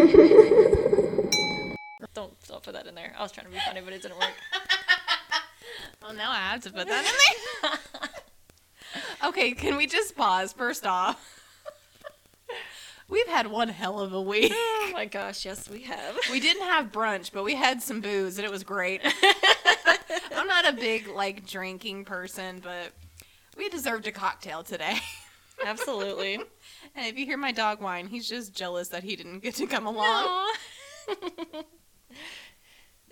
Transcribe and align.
Don't 2.14 2.32
don't 2.48 2.62
put 2.62 2.72
that 2.74 2.86
in 2.86 2.94
there. 2.94 3.12
I 3.16 3.22
was 3.22 3.30
trying 3.30 3.46
to 3.46 3.52
be 3.52 3.58
funny, 3.60 3.80
but 3.82 3.92
it 3.92 4.02
didn't 4.02 4.18
work. 4.18 4.32
Well, 6.02 6.14
now 6.14 6.30
I 6.30 6.36
have 6.36 6.62
to 6.62 6.70
put 6.70 6.88
that 6.88 7.04
in 7.04 7.70
there. 7.70 7.78
okay, 9.28 9.52
can 9.52 9.76
we 9.76 9.86
just 9.86 10.16
pause 10.16 10.52
first 10.52 10.86
off? 10.86 11.42
We've 13.08 13.28
had 13.28 13.48
one 13.48 13.68
hell 13.68 14.00
of 14.00 14.12
a 14.14 14.20
week. 14.20 14.50
oh 14.54 14.90
my 14.94 15.04
gosh, 15.04 15.44
yes 15.44 15.68
we 15.68 15.82
have. 15.82 16.18
We 16.32 16.40
didn't 16.40 16.62
have 16.62 16.90
brunch, 16.90 17.30
but 17.32 17.44
we 17.44 17.54
had 17.54 17.82
some 17.82 18.00
booze 18.00 18.38
and 18.38 18.46
it 18.46 18.50
was 18.50 18.64
great. 18.64 19.02
I'm 20.34 20.46
not 20.46 20.66
a 20.66 20.72
big 20.72 21.06
like 21.06 21.46
drinking 21.46 22.06
person, 22.06 22.60
but 22.60 22.92
we 23.56 23.68
deserved 23.68 24.06
a 24.06 24.12
cocktail 24.12 24.62
today. 24.62 24.96
Absolutely. 25.64 26.38
And 26.96 27.06
if 27.06 27.16
you 27.16 27.24
hear 27.24 27.36
my 27.36 27.52
dog 27.52 27.80
whine, 27.80 28.08
he's 28.08 28.28
just 28.28 28.52
jealous 28.52 28.88
that 28.88 29.04
he 29.04 29.14
didn't 29.14 29.40
get 29.40 29.54
to 29.56 29.66
come 29.68 29.86
along. 29.86 30.52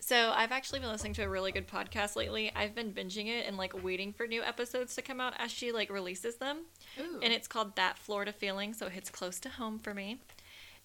So 0.01 0.33
I've 0.35 0.53
actually 0.53 0.79
been 0.81 0.89
listening 0.89 1.13
to 1.15 1.23
a 1.23 1.29
really 1.29 1.53
good 1.53 1.69
podcast 1.69 2.17
lately. 2.17 2.51
I've 2.57 2.75
been 2.75 2.95
binging 2.95 3.27
it 3.27 3.47
and 3.47 3.59
like 3.59 3.83
waiting 3.85 4.15
for 4.15 4.27
new 4.27 4.43
episodes 4.43 4.95
to 4.95 5.03
come 5.03 5.21
out 5.21 5.35
as 5.37 5.51
she 5.53 5.71
like 5.71 5.91
releases 5.91 6.37
them. 6.37 6.61
Ooh. 6.99 7.21
And 7.23 7.31
it's 7.31 7.47
called 7.47 7.77
That 7.77 7.99
Florida 7.99 8.33
Feeling, 8.33 8.73
so 8.73 8.87
it 8.87 8.93
hits 8.93 9.11
close 9.11 9.39
to 9.41 9.51
home 9.51 9.79
for 9.79 9.93
me. 9.93 10.17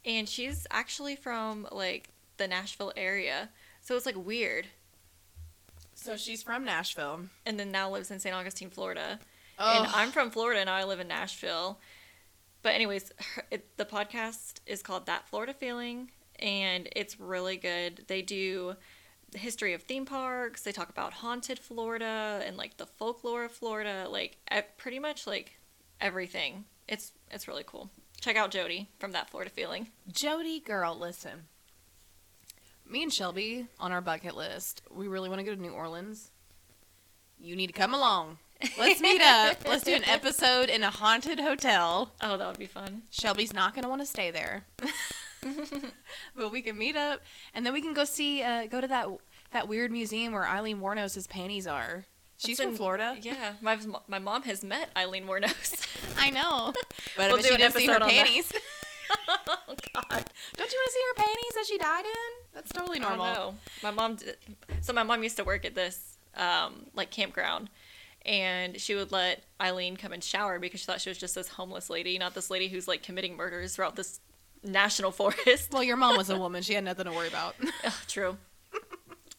And 0.03 0.27
she's 0.27 0.67
actually 0.71 1.15
from 1.15 1.69
like 1.71 2.09
the 2.35 2.49
Nashville 2.49 2.91
area. 2.97 3.47
So 3.79 3.95
it's 3.95 4.05
like 4.05 4.17
weird. 4.17 4.67
so 5.95 6.17
she's 6.17 6.43
from 6.43 6.65
Nashville. 6.65 7.21
And 7.45 7.57
then 7.57 7.71
now 7.71 7.89
lives 7.89 8.11
in 8.11 8.19
St. 8.19 8.35
Augustine, 8.35 8.69
Florida. 8.71 9.19
And 9.59 9.87
I'm 9.93 10.11
from 10.11 10.31
Florida 10.31 10.59
and 10.59 10.69
I 10.69 10.83
live 10.83 10.99
in 10.99 11.07
Nashville. 11.07 11.79
But 12.61 12.75
anyways, 12.75 13.11
her, 13.35 13.43
it, 13.51 13.77
the 13.77 13.85
podcast 13.85 14.59
is 14.65 14.81
called 14.81 15.05
That 15.05 15.27
Florida 15.27 15.53
Feeling 15.53 16.11
and 16.39 16.87
it's 16.95 17.19
really 17.19 17.57
good. 17.57 18.05
They 18.07 18.21
do 18.21 18.75
the 19.31 19.37
history 19.37 19.73
of 19.73 19.83
theme 19.83 20.05
parks. 20.05 20.61
They 20.61 20.71
talk 20.71 20.89
about 20.89 21.13
haunted 21.13 21.59
Florida 21.59 22.41
and 22.45 22.57
like 22.57 22.77
the 22.77 22.85
folklore 22.85 23.45
of 23.45 23.51
Florida, 23.51 24.07
like 24.09 24.37
pretty 24.77 24.99
much 24.99 25.27
like 25.27 25.57
everything. 25.99 26.65
It's 26.87 27.11
it's 27.31 27.47
really 27.47 27.63
cool. 27.65 27.89
Check 28.21 28.35
out 28.37 28.51
Jody 28.51 28.89
from 28.99 29.11
That 29.11 29.29
Florida 29.29 29.49
Feeling. 29.51 29.89
Jody, 30.11 30.59
girl, 30.59 30.97
listen. 30.97 31.47
Me 32.87 33.03
and 33.03 33.11
Shelby 33.11 33.67
on 33.79 33.91
our 33.91 34.01
bucket 34.01 34.35
list. 34.35 34.81
We 34.91 35.07
really 35.07 35.29
want 35.29 35.39
to 35.39 35.45
go 35.45 35.55
to 35.55 35.61
New 35.61 35.71
Orleans. 35.71 36.31
You 37.39 37.55
need 37.55 37.67
to 37.67 37.73
come 37.73 37.93
along. 37.93 38.37
Let's 38.77 39.01
meet 39.01 39.21
up. 39.21 39.57
Let's 39.67 39.83
do 39.83 39.93
an 39.93 40.03
episode 40.05 40.69
in 40.69 40.83
a 40.83 40.89
haunted 40.89 41.39
hotel. 41.39 42.11
Oh, 42.21 42.37
that 42.37 42.47
would 42.47 42.57
be 42.59 42.65
fun. 42.65 43.03
Shelby's 43.09 43.53
not 43.53 43.73
going 43.73 43.83
to 43.83 43.89
want 43.89 44.01
to 44.01 44.05
stay 44.05 44.31
there. 44.31 44.63
but 46.35 46.51
we 46.51 46.61
can 46.61 46.77
meet 46.77 46.95
up 46.95 47.21
and 47.53 47.65
then 47.65 47.73
we 47.73 47.81
can 47.81 47.93
go 47.93 48.05
see 48.05 48.41
uh, 48.41 48.65
go 48.67 48.79
to 48.81 48.87
that 48.87 49.07
that 49.51 49.67
weird 49.67 49.91
museum 49.91 50.33
where 50.33 50.45
Aileen 50.47 50.79
Wuornos' 50.79 51.27
panties 51.29 51.67
are. 51.67 52.05
She's 52.37 52.57
That's 52.57 52.65
from 52.65 52.71
in- 52.71 52.77
Florida. 52.77 53.17
Yeah, 53.21 53.53
my 53.61 53.77
my 54.07 54.19
mom 54.19 54.43
has 54.43 54.63
met 54.63 54.89
Aileen 54.97 55.25
Wuornos. 55.25 55.87
I 56.17 56.29
know. 56.29 56.73
But 57.17 57.27
We'll 57.29 57.39
I 57.39 57.41
do 57.41 57.47
she 57.49 57.57
didn't 57.57 57.73
see 57.75 57.85
her 57.87 57.99
panties. 57.99 58.51
oh 59.27 59.75
God. 59.93 60.25
Don't 60.57 60.71
you 60.71 60.79
want 60.79 60.87
to 60.87 60.91
see 60.91 61.01
her 61.09 61.13
panties 61.23 61.53
that 61.55 61.65
she 61.67 61.77
died 61.77 62.05
in? 62.05 62.45
That's 62.53 62.71
totally 62.71 62.99
I 62.99 63.01
normal. 63.01 63.25
know. 63.25 63.55
My 63.83 63.91
mom 63.91 64.15
did. 64.15 64.37
So 64.81 64.93
my 64.93 65.03
mom 65.03 65.21
used 65.21 65.37
to 65.37 65.43
work 65.43 65.63
at 65.65 65.75
this 65.75 66.17
um, 66.35 66.87
like 66.95 67.11
campground, 67.11 67.69
and 68.25 68.79
she 68.79 68.95
would 68.95 69.11
let 69.11 69.43
Aileen 69.61 69.97
come 69.97 70.13
and 70.13 70.23
shower 70.23 70.59
because 70.59 70.79
she 70.79 70.85
thought 70.85 71.01
she 71.01 71.09
was 71.09 71.17
just 71.17 71.35
this 71.35 71.49
homeless 71.49 71.89
lady, 71.89 72.17
not 72.17 72.33
this 72.33 72.49
lady 72.49 72.67
who's 72.67 72.87
like 72.87 73.03
committing 73.03 73.35
murders 73.35 73.75
throughout 73.75 73.95
this 73.95 74.19
national 74.63 75.11
forest. 75.19 75.71
Well, 75.71 75.83
your 75.83 75.97
mom 75.97 76.17
was 76.17 76.29
a 76.29 76.37
woman. 76.37 76.63
She 76.63 76.73
had 76.73 76.83
nothing 76.83 77.05
to 77.05 77.11
worry 77.11 77.27
about. 77.27 77.55
Ugh, 77.85 77.93
True. 78.07 78.37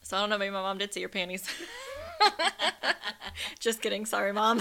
So 0.03 0.17
I 0.19 0.21
don't 0.21 0.29
know. 0.29 0.37
Maybe 0.39 0.51
my 0.51 0.61
mom 0.61 0.77
did 0.77 0.93
see 0.93 1.01
your 1.01 1.09
panties. 1.09 1.49
just 3.59 3.81
kidding. 3.81 4.05
Sorry, 4.05 4.33
mom. 4.33 4.61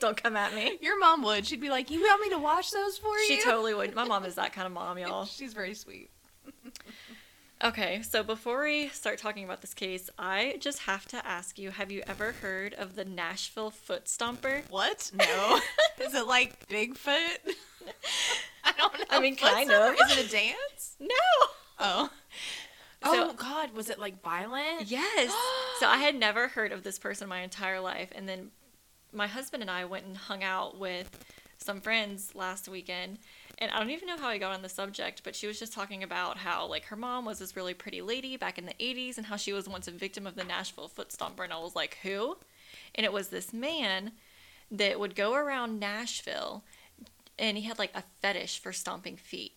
don't 0.00 0.20
come 0.20 0.36
at 0.36 0.54
me. 0.54 0.78
Your 0.80 0.98
mom 0.98 1.22
would. 1.22 1.46
She'd 1.46 1.60
be 1.60 1.68
like, 1.68 1.90
"You 1.90 2.00
want 2.00 2.22
me 2.22 2.30
to 2.30 2.38
wash 2.38 2.70
those 2.70 2.96
for 2.96 3.14
you?" 3.18 3.26
She 3.26 3.42
totally 3.42 3.74
would. 3.74 3.94
My 3.94 4.04
mom 4.04 4.24
is 4.24 4.36
that 4.36 4.54
kind 4.54 4.66
of 4.66 4.72
mom, 4.72 4.96
y'all. 4.98 5.26
She's 5.26 5.52
very 5.52 5.74
sweet. 5.74 6.10
Okay, 7.64 8.02
so 8.02 8.24
before 8.24 8.64
we 8.64 8.88
start 8.88 9.18
talking 9.18 9.44
about 9.44 9.60
this 9.60 9.72
case, 9.72 10.10
I 10.18 10.56
just 10.58 10.80
have 10.80 11.06
to 11.08 11.24
ask 11.24 11.60
you 11.60 11.70
have 11.70 11.92
you 11.92 12.02
ever 12.08 12.32
heard 12.32 12.74
of 12.74 12.96
the 12.96 13.04
Nashville 13.04 13.70
Foot 13.70 14.06
Stomper? 14.06 14.62
What? 14.68 15.12
No. 15.16 15.60
Is 16.00 16.14
it 16.14 16.26
like 16.26 16.68
Bigfoot? 16.68 17.54
I 18.64 18.72
don't 18.76 18.98
know. 18.98 19.04
I 19.10 19.20
mean, 19.20 19.36
What's 19.40 19.54
kind 19.54 19.70
up? 19.70 19.94
of. 19.94 20.10
Is 20.10 20.18
it 20.18 20.26
a 20.26 20.30
dance? 20.30 20.96
No! 20.98 21.14
Oh. 21.78 22.10
So- 23.04 23.30
oh 23.30 23.32
God, 23.34 23.72
was 23.74 23.90
it 23.90 23.98
like 24.00 24.20
violent? 24.22 24.86
Yes! 24.90 25.30
so 25.78 25.86
I 25.86 25.98
had 25.98 26.16
never 26.16 26.48
heard 26.48 26.72
of 26.72 26.82
this 26.82 26.98
person 26.98 27.28
my 27.28 27.42
entire 27.42 27.78
life, 27.78 28.10
and 28.12 28.28
then 28.28 28.50
my 29.12 29.28
husband 29.28 29.62
and 29.62 29.70
I 29.70 29.84
went 29.84 30.06
and 30.06 30.16
hung 30.16 30.42
out 30.42 30.78
with 30.78 31.24
some 31.58 31.80
friends 31.80 32.34
last 32.34 32.68
weekend. 32.68 33.18
And 33.58 33.70
I 33.70 33.78
don't 33.78 33.90
even 33.90 34.08
know 34.08 34.16
how 34.16 34.28
I 34.28 34.38
got 34.38 34.52
on 34.52 34.62
the 34.62 34.68
subject, 34.68 35.22
but 35.24 35.36
she 35.36 35.46
was 35.46 35.58
just 35.58 35.72
talking 35.72 36.02
about 36.02 36.38
how, 36.38 36.66
like, 36.66 36.86
her 36.86 36.96
mom 36.96 37.24
was 37.24 37.38
this 37.38 37.54
really 37.56 37.74
pretty 37.74 38.02
lady 38.02 38.36
back 38.36 38.58
in 38.58 38.66
the 38.66 38.74
80s 38.74 39.18
and 39.18 39.26
how 39.26 39.36
she 39.36 39.52
was 39.52 39.68
once 39.68 39.86
a 39.86 39.92
victim 39.92 40.26
of 40.26 40.34
the 40.34 40.44
Nashville 40.44 40.88
Foot 40.88 41.10
Stomper. 41.10 41.44
And 41.44 41.52
I 41.52 41.58
was 41.58 41.76
like, 41.76 41.98
who? 42.02 42.38
And 42.94 43.04
it 43.04 43.12
was 43.12 43.28
this 43.28 43.52
man 43.52 44.12
that 44.70 44.98
would 44.98 45.14
go 45.14 45.34
around 45.34 45.78
Nashville 45.78 46.64
and 47.38 47.56
he 47.56 47.64
had, 47.64 47.78
like, 47.78 47.94
a 47.94 48.02
fetish 48.20 48.58
for 48.58 48.72
stomping 48.72 49.16
feet. 49.16 49.52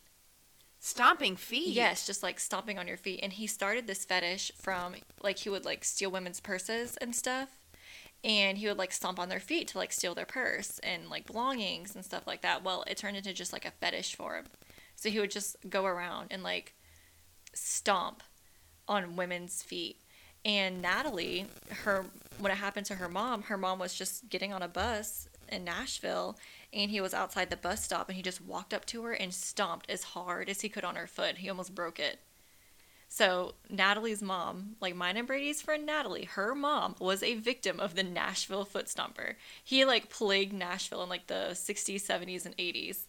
Stomping 0.80 1.36
feet. 1.36 1.70
Yes, 1.70 2.06
just 2.06 2.22
like 2.22 2.40
stomping 2.40 2.78
on 2.78 2.88
your 2.88 2.96
feet. 2.96 3.20
And 3.24 3.34
he 3.34 3.48
started 3.48 3.88
this 3.88 4.06
fetish 4.06 4.52
from 4.56 4.94
like 5.20 5.40
he 5.40 5.50
would 5.50 5.66
like 5.66 5.84
steal 5.84 6.12
women's 6.12 6.40
purses 6.40 6.96
and 6.98 7.16
stuff. 7.16 7.50
And 8.26 8.58
he 8.58 8.68
would 8.68 8.80
like 8.80 8.92
stomp 8.92 9.20
on 9.20 9.30
their 9.30 9.40
feet 9.40 9.68
to 9.70 9.78
like 9.78 9.94
steal 9.94 10.16
their 10.16 10.26
purse 10.26 10.80
and 10.80 11.10
like 11.10 11.28
belongings 11.28 11.94
and 11.94 12.04
stuff 12.04 12.26
like 12.26 12.42
that. 12.42 12.64
Well, 12.64 12.84
it 12.88 12.98
turned 12.98 13.16
into 13.16 13.32
just 13.34 13.54
like 13.54 13.66
a 13.66 13.72
fetish 13.72 14.16
for 14.16 14.36
him. 14.36 14.46
So 14.96 15.10
he 15.12 15.20
would 15.20 15.30
just 15.30 15.58
go 15.70 15.86
around 15.86 16.30
and 16.32 16.42
like 16.42 16.74
stomp 17.54 18.24
on 18.88 19.16
women's 19.16 19.62
feet. 19.62 20.02
And 20.44 20.82
Natalie, 20.82 21.46
her 21.84 22.08
when 22.40 22.52
it 22.52 22.58
happened 22.58 22.88
to 22.88 22.96
her 22.96 23.08
mom, 23.08 23.44
her 23.44 23.58
mom 23.58 23.78
was 23.78 23.94
just 23.94 24.28
getting 24.28 24.52
on 24.52 24.64
a 24.64 24.68
bus 24.68 25.28
in 25.48 25.64
Nashville 25.64 26.36
and 26.74 26.90
he 26.90 27.02
was 27.02 27.14
outside 27.14 27.52
the 27.52 27.58
bus 27.58 27.84
stop 27.84 28.10
and 28.10 28.16
he 28.16 28.24
just 28.24 28.42
walked 28.42 28.74
up 28.74 28.86
to 28.86 29.04
her 29.04 29.14
and 29.14 29.32
stomped 29.36 29.88
as 29.88 30.04
hard 30.04 30.50
as 30.50 30.62
he 30.62 30.70
could 30.70 30.84
on 30.84 30.96
her 30.96 31.08
foot. 31.08 31.38
He 31.38 31.50
almost 31.50 31.76
broke 31.76 32.00
it. 32.00 32.20
So 33.08 33.54
Natalie's 33.70 34.22
mom, 34.22 34.76
like 34.82 34.96
mine 34.96 35.18
and 35.18 35.28
Brady's 35.28 35.62
friend 35.62 35.86
Natalie, 35.86 36.26
her 36.26 36.54
mom 36.54 36.96
was 37.00 37.24
a 37.24 37.36
victim 37.36 37.80
of 37.80 37.96
the 37.96 38.04
Nashville 38.04 38.66
foot 38.66 38.88
stomper. 38.88 39.36
He 39.64 39.86
like 39.86 40.10
plagued 40.10 40.54
Nashville 40.54 41.04
in 41.04 41.10
like 41.10 41.28
the 41.28 41.50
60s, 41.52 42.02
70s, 42.02 42.46
and 42.46 42.58
80s. 42.58 43.06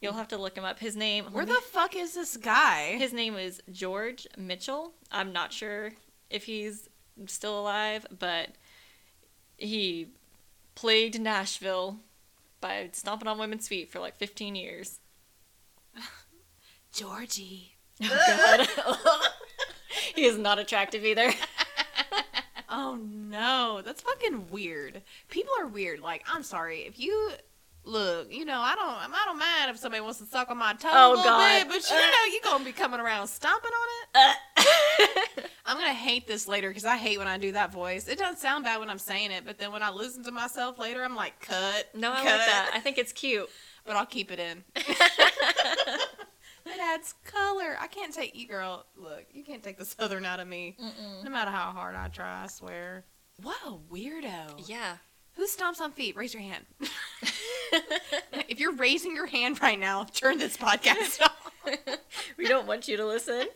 You'll 0.00 0.14
have 0.14 0.28
to 0.28 0.36
look 0.36 0.56
him 0.56 0.64
up. 0.64 0.78
His 0.78 0.96
name. 0.96 1.26
Where 1.26 1.46
me- 1.46 1.52
the 1.52 1.60
fuck 1.60 1.96
is 1.96 2.14
this 2.14 2.36
guy? 2.36 2.96
his 2.98 3.12
name 3.12 3.36
is 3.36 3.62
George 3.70 4.26
Mitchell. 4.36 4.92
I'm 5.10 5.32
not 5.32 5.52
sure 5.52 5.92
if 6.28 6.44
he's 6.44 6.88
still 7.26 7.58
alive, 7.58 8.06
but 8.18 8.50
he 9.56 10.08
plagued 10.74 11.20
Nashville 11.20 11.98
by 12.60 12.90
stomping 12.92 13.28
on 13.28 13.38
women's 13.38 13.68
feet 13.68 13.90
for 13.90 14.00
like 14.00 14.16
15 14.16 14.54
years. 14.54 14.98
Georgie. 16.92 17.75
Oh 18.02 18.66
god. 19.06 19.20
he 20.14 20.24
is 20.24 20.38
not 20.38 20.58
attractive 20.58 21.04
either. 21.04 21.32
Oh 22.68 22.96
no, 23.00 23.80
that's 23.84 24.02
fucking 24.02 24.50
weird. 24.50 25.00
People 25.30 25.52
are 25.60 25.68
weird. 25.68 26.00
Like, 26.00 26.24
I'm 26.30 26.42
sorry 26.42 26.80
if 26.80 26.98
you 26.98 27.30
look. 27.84 28.30
You 28.30 28.44
know, 28.44 28.58
I 28.60 28.74
don't. 28.74 28.88
I 28.88 29.22
don't 29.24 29.38
mind 29.38 29.70
if 29.70 29.78
somebody 29.78 30.02
wants 30.02 30.18
to 30.18 30.26
suck 30.26 30.50
on 30.50 30.58
my 30.58 30.74
toe 30.74 30.88
Oh, 30.92 31.08
a 31.08 31.10
little 31.10 31.24
God. 31.24 31.60
bit, 31.60 31.68
but 31.68 31.88
you 31.88 31.96
know, 31.96 32.24
you 32.34 32.40
gonna 32.42 32.64
be 32.64 32.72
coming 32.72 32.98
around 32.98 33.28
stomping 33.28 33.70
on 33.70 33.88
it. 33.88 34.36
Uh. 35.38 35.42
I'm 35.64 35.76
gonna 35.78 35.94
hate 35.94 36.26
this 36.26 36.48
later 36.48 36.68
because 36.68 36.84
I 36.84 36.96
hate 36.96 37.18
when 37.18 37.28
I 37.28 37.38
do 37.38 37.52
that 37.52 37.72
voice. 37.72 38.08
It 38.08 38.18
doesn't 38.18 38.40
sound 38.40 38.64
bad 38.64 38.80
when 38.80 38.90
I'm 38.90 38.98
saying 38.98 39.30
it, 39.30 39.44
but 39.46 39.58
then 39.58 39.70
when 39.70 39.82
I 39.84 39.90
listen 39.90 40.24
to 40.24 40.32
myself 40.32 40.76
later, 40.78 41.04
I'm 41.04 41.14
like, 41.14 41.40
cut. 41.40 41.88
no, 41.94 42.10
I 42.12 42.16
cut. 42.16 42.24
like 42.24 42.38
that. 42.46 42.70
I 42.74 42.80
think 42.80 42.98
it's 42.98 43.12
cute. 43.12 43.48
but 43.86 43.94
I'll 43.94 44.06
keep 44.06 44.32
it 44.32 44.40
in. 44.40 44.64
It 46.66 46.80
adds 46.80 47.14
color. 47.24 47.76
I 47.80 47.86
can't 47.86 48.12
take 48.14 48.34
you, 48.36 48.46
girl. 48.48 48.86
Look, 48.96 49.26
you 49.32 49.44
can't 49.44 49.62
take 49.62 49.78
the 49.78 49.84
southern 49.98 50.24
out 50.24 50.40
of 50.40 50.48
me. 50.48 50.76
No 51.22 51.30
matter 51.30 51.50
how 51.50 51.70
hard 51.72 51.94
I 51.94 52.08
try, 52.08 52.44
I 52.44 52.46
swear. 52.46 53.04
What 53.42 53.56
a 53.66 53.72
weirdo. 53.72 54.68
Yeah. 54.68 54.96
Who 55.34 55.46
stomps 55.46 55.80
on 55.80 55.92
feet? 55.92 56.16
Raise 56.16 56.32
your 56.32 56.42
hand. 56.42 56.64
if 58.48 58.58
you're 58.58 58.72
raising 58.74 59.14
your 59.14 59.26
hand 59.26 59.60
right 59.60 59.78
now, 59.78 60.04
turn 60.04 60.38
this 60.38 60.56
podcast 60.56 61.20
off. 61.22 61.52
we 62.38 62.46
don't 62.46 62.66
want 62.66 62.88
you 62.88 62.96
to 62.96 63.06
listen. 63.06 63.46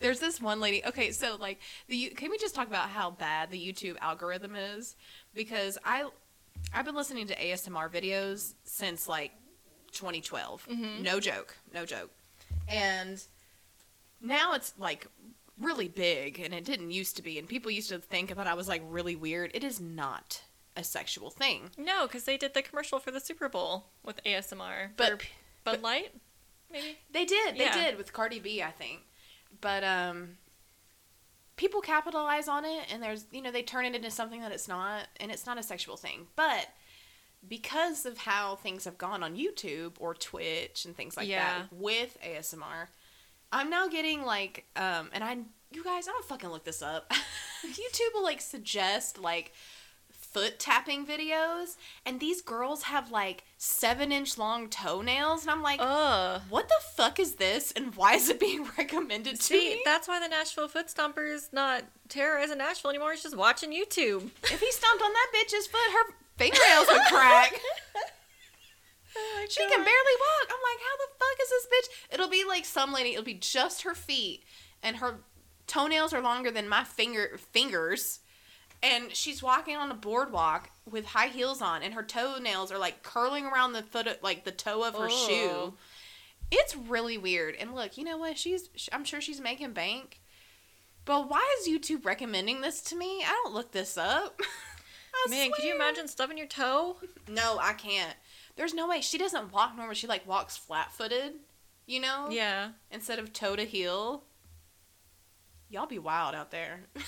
There's 0.00 0.18
this 0.18 0.40
one 0.40 0.60
lady. 0.60 0.84
Okay, 0.84 1.12
so 1.12 1.36
like 1.38 1.60
the 1.88 2.08
can 2.16 2.30
we 2.30 2.38
just 2.38 2.54
talk 2.54 2.66
about 2.66 2.88
how 2.88 3.12
bad 3.12 3.50
the 3.52 3.58
YouTube 3.58 3.96
algorithm 4.00 4.56
is? 4.56 4.96
Because 5.32 5.78
I 5.84 6.08
I've 6.74 6.84
been 6.84 6.96
listening 6.96 7.28
to 7.28 7.36
ASMR 7.36 7.88
videos 7.90 8.54
since 8.64 9.08
like 9.08 9.30
2012. 9.94 10.66
Mhm. 10.68 11.00
No 11.00 11.20
joke. 11.20 11.56
No 11.72 11.84
joke. 11.86 12.10
And 12.68 13.22
now 14.20 14.52
it's 14.54 14.74
like 14.78 15.06
really 15.58 15.88
big 15.88 16.40
and 16.40 16.52
it 16.52 16.64
didn't 16.64 16.90
used 16.90 17.14
to 17.16 17.22
be 17.22 17.38
and 17.38 17.46
people 17.48 17.70
used 17.70 17.88
to 17.90 17.98
think 17.98 18.34
that 18.34 18.46
I 18.46 18.54
was 18.54 18.68
like 18.68 18.82
really 18.86 19.14
weird. 19.16 19.50
It 19.54 19.62
is 19.64 19.80
not 19.80 20.42
a 20.76 20.82
sexual 20.82 21.30
thing. 21.30 21.70
No, 21.78 22.06
because 22.06 22.24
they 22.24 22.36
did 22.36 22.54
the 22.54 22.62
commercial 22.62 22.98
for 22.98 23.10
the 23.12 23.20
Super 23.20 23.48
Bowl 23.48 23.86
with 24.02 24.20
ASMR. 24.24 24.90
But- 24.96 25.22
Bud 25.62 25.80
Light, 25.82 26.12
maybe. 26.70 26.98
They 27.10 27.24
did. 27.24 27.54
They 27.56 27.64
Yeah. 27.64 27.84
did 27.90 27.96
with 27.96 28.12
Cardi 28.12 28.38
B, 28.40 28.62
I 28.62 28.70
think. 28.72 29.02
But 29.60 29.82
um 29.84 30.38
people 31.56 31.80
capitalize 31.80 32.48
on 32.48 32.64
it 32.64 32.92
and 32.92 33.00
there's 33.02 33.26
you 33.30 33.40
know, 33.40 33.52
they 33.52 33.62
turn 33.62 33.84
it 33.84 33.94
into 33.94 34.10
something 34.10 34.40
that 34.40 34.50
it's 34.52 34.66
not 34.68 35.06
and 35.20 35.30
it's 35.30 35.46
not 35.46 35.56
a 35.58 35.62
sexual 35.62 35.96
thing. 35.96 36.26
But 36.36 36.68
because 37.48 38.06
of 38.06 38.18
how 38.18 38.56
things 38.56 38.84
have 38.84 38.98
gone 38.98 39.22
on 39.22 39.36
YouTube 39.36 39.92
or 40.00 40.14
Twitch 40.14 40.84
and 40.84 40.96
things 40.96 41.16
like 41.16 41.28
Yeah. 41.28 41.60
that 41.60 41.72
with 41.72 42.16
ASMR, 42.22 42.88
I'm 43.52 43.70
now 43.70 43.88
getting 43.88 44.22
like 44.24 44.64
um 44.76 45.10
and 45.12 45.22
I 45.24 45.38
you 45.70 45.82
guys, 45.82 46.06
I 46.06 46.12
don't 46.12 46.24
fucking 46.24 46.50
look 46.50 46.64
this 46.64 46.82
up. 46.82 47.10
YouTube 47.66 48.14
will 48.14 48.22
like 48.22 48.40
suggest 48.40 49.18
like 49.18 49.52
foot 50.12 50.58
tapping 50.58 51.06
videos 51.06 51.76
and 52.04 52.18
these 52.18 52.42
girls 52.42 52.84
have 52.84 53.10
like 53.12 53.44
seven 53.56 54.10
inch 54.10 54.36
long 54.36 54.68
toenails 54.68 55.42
and 55.42 55.50
I'm 55.50 55.62
like 55.62 55.78
Ugh. 55.80 56.42
what 56.48 56.66
the 56.68 56.74
fuck 56.96 57.20
is 57.20 57.36
this 57.36 57.70
and 57.72 57.94
why 57.94 58.14
is 58.14 58.28
it 58.28 58.40
being 58.40 58.66
recommended 58.78 59.36
to 59.36 59.42
See, 59.42 59.74
me? 59.76 59.82
that's 59.84 60.08
why 60.08 60.18
the 60.18 60.26
Nashville 60.28 60.66
Foot 60.66 60.88
stomper 60.88 61.32
is 61.32 61.50
not 61.52 61.84
terrorizing 62.08 62.58
Nashville 62.58 62.90
anymore. 62.90 63.12
It's 63.12 63.22
just 63.22 63.36
watching 63.36 63.70
YouTube. 63.72 64.28
if 64.44 64.60
he 64.60 64.70
stomped 64.72 65.02
on 65.04 65.12
that 65.12 65.32
bitch's 65.36 65.68
foot, 65.68 65.78
her 65.92 66.14
fingernails 66.36 66.86
would 66.88 67.02
crack. 67.08 67.52
Oh 69.16 69.44
She 69.48 69.60
can 69.60 69.68
barely 69.70 69.84
walk. 69.86 70.48
I'm 70.50 70.60
like, 70.60 70.80
how 70.80 70.96
the 70.96 71.12
fuck 71.18 71.38
is 71.40 71.48
this 71.50 71.66
bitch? 71.66 72.14
It'll 72.14 72.28
be 72.28 72.44
like 72.44 72.64
some 72.64 72.92
lady, 72.92 73.10
it'll 73.10 73.22
be 73.22 73.34
just 73.34 73.82
her 73.82 73.94
feet, 73.94 74.42
and 74.82 74.96
her 74.96 75.20
toenails 75.68 76.12
are 76.12 76.20
longer 76.20 76.50
than 76.50 76.68
my 76.68 76.82
finger 76.82 77.38
fingers. 77.52 78.18
And 78.82 79.14
she's 79.14 79.40
walking 79.40 79.76
on 79.76 79.92
a 79.92 79.94
boardwalk 79.94 80.68
with 80.90 81.04
high 81.06 81.28
heels 81.28 81.62
on, 81.62 81.82
and 81.84 81.94
her 81.94 82.02
toenails 82.02 82.72
are 82.72 82.78
like 82.78 83.04
curling 83.04 83.46
around 83.46 83.72
the 83.72 83.84
foot, 83.84 84.08
of, 84.08 84.16
like 84.20 84.44
the 84.44 84.50
toe 84.50 84.82
of 84.82 84.94
her 84.94 85.08
Oh. 85.08 85.28
shoe. 85.28 85.74
It's 86.50 86.74
really 86.76 87.16
weird. 87.16 87.54
And 87.54 87.72
look, 87.74 87.96
you 87.96 88.02
know 88.02 88.18
what? 88.18 88.36
She's, 88.36 88.68
I'm 88.92 89.04
sure 89.04 89.20
she's 89.20 89.40
making 89.40 89.74
bank. 89.74 90.20
But 91.04 91.30
why 91.30 91.56
is 91.60 91.68
YouTube 91.68 92.04
recommending 92.04 92.62
this 92.62 92.80
to 92.82 92.96
me? 92.96 93.22
I 93.24 93.28
don't 93.44 93.54
look 93.54 93.70
this 93.70 93.96
up. 93.96 94.40
I 95.14 95.30
Man, 95.30 95.50
could 95.52 95.64
you 95.64 95.74
imagine 95.74 96.08
stubbing 96.08 96.38
your 96.38 96.46
toe? 96.46 96.96
No, 97.28 97.58
I 97.60 97.72
can't. 97.72 98.14
There's 98.56 98.74
no 98.74 98.88
way. 98.88 99.00
She 99.00 99.18
doesn't 99.18 99.52
walk 99.52 99.76
normal. 99.76 99.94
She 99.94 100.06
like 100.06 100.26
walks 100.26 100.56
flat 100.56 100.92
footed, 100.92 101.34
you 101.86 102.00
know? 102.00 102.28
Yeah. 102.30 102.70
Instead 102.90 103.18
of 103.18 103.32
toe 103.32 103.56
to 103.56 103.64
heel. 103.64 104.24
Y'all 105.68 105.86
be 105.86 105.98
wild 105.98 106.34
out 106.34 106.50
there. 106.50 106.80
Who 106.94 107.02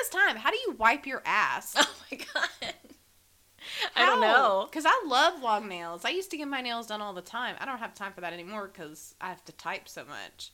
has 0.00 0.08
time? 0.08 0.36
How 0.36 0.50
do 0.50 0.56
you 0.56 0.76
wipe 0.78 1.06
your 1.06 1.22
ass? 1.24 1.74
Oh 1.76 1.94
my 2.10 2.18
god. 2.18 2.74
I 3.96 4.06
don't 4.06 4.20
know. 4.20 4.66
Because 4.68 4.84
I 4.86 5.04
love 5.06 5.42
long 5.42 5.68
nails. 5.68 6.04
I 6.04 6.10
used 6.10 6.30
to 6.30 6.36
get 6.36 6.48
my 6.48 6.60
nails 6.60 6.86
done 6.86 7.00
all 7.00 7.12
the 7.12 7.22
time. 7.22 7.56
I 7.60 7.66
don't 7.66 7.78
have 7.78 7.94
time 7.94 8.12
for 8.12 8.20
that 8.20 8.32
anymore 8.32 8.70
because 8.72 9.14
I 9.20 9.28
have 9.28 9.44
to 9.44 9.52
type 9.52 9.88
so 9.88 10.04
much. 10.04 10.52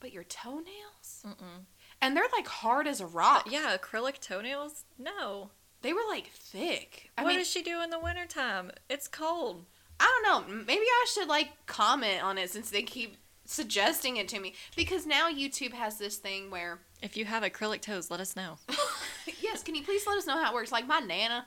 But 0.00 0.12
your 0.12 0.24
toenails? 0.24 1.24
Mm-mm. 1.24 1.64
And 2.00 2.16
they're 2.16 2.24
like 2.36 2.46
hard 2.46 2.86
as 2.86 3.00
a 3.00 3.06
rock. 3.06 3.48
Yeah, 3.50 3.76
acrylic 3.76 4.20
toenails? 4.20 4.84
No. 4.98 5.50
They 5.82 5.92
were 5.92 6.00
like 6.08 6.28
thick. 6.28 7.10
I 7.16 7.22
what 7.22 7.30
mean, 7.30 7.38
does 7.38 7.50
she 7.50 7.62
do 7.62 7.82
in 7.82 7.90
the 7.90 7.98
wintertime? 7.98 8.70
It's 8.88 9.08
cold. 9.08 9.64
I 9.98 10.20
don't 10.24 10.48
know. 10.48 10.54
Maybe 10.66 10.84
I 10.84 11.06
should 11.12 11.28
like 11.28 11.50
comment 11.66 12.22
on 12.22 12.38
it 12.38 12.50
since 12.50 12.70
they 12.70 12.82
keep 12.82 13.16
suggesting 13.44 14.16
it 14.16 14.28
to 14.28 14.40
me. 14.40 14.54
Because 14.76 15.06
now 15.06 15.30
YouTube 15.30 15.72
has 15.72 15.98
this 15.98 16.16
thing 16.16 16.50
where, 16.50 16.80
If 17.02 17.16
you 17.16 17.24
have 17.24 17.42
acrylic 17.42 17.80
toes, 17.80 18.10
let 18.10 18.20
us 18.20 18.36
know. 18.36 18.58
yes, 19.40 19.62
can 19.62 19.74
you 19.74 19.82
please 19.82 20.06
let 20.06 20.18
us 20.18 20.26
know 20.26 20.42
how 20.42 20.50
it 20.50 20.54
works? 20.54 20.72
Like 20.72 20.86
my 20.86 20.98
nana. 20.98 21.46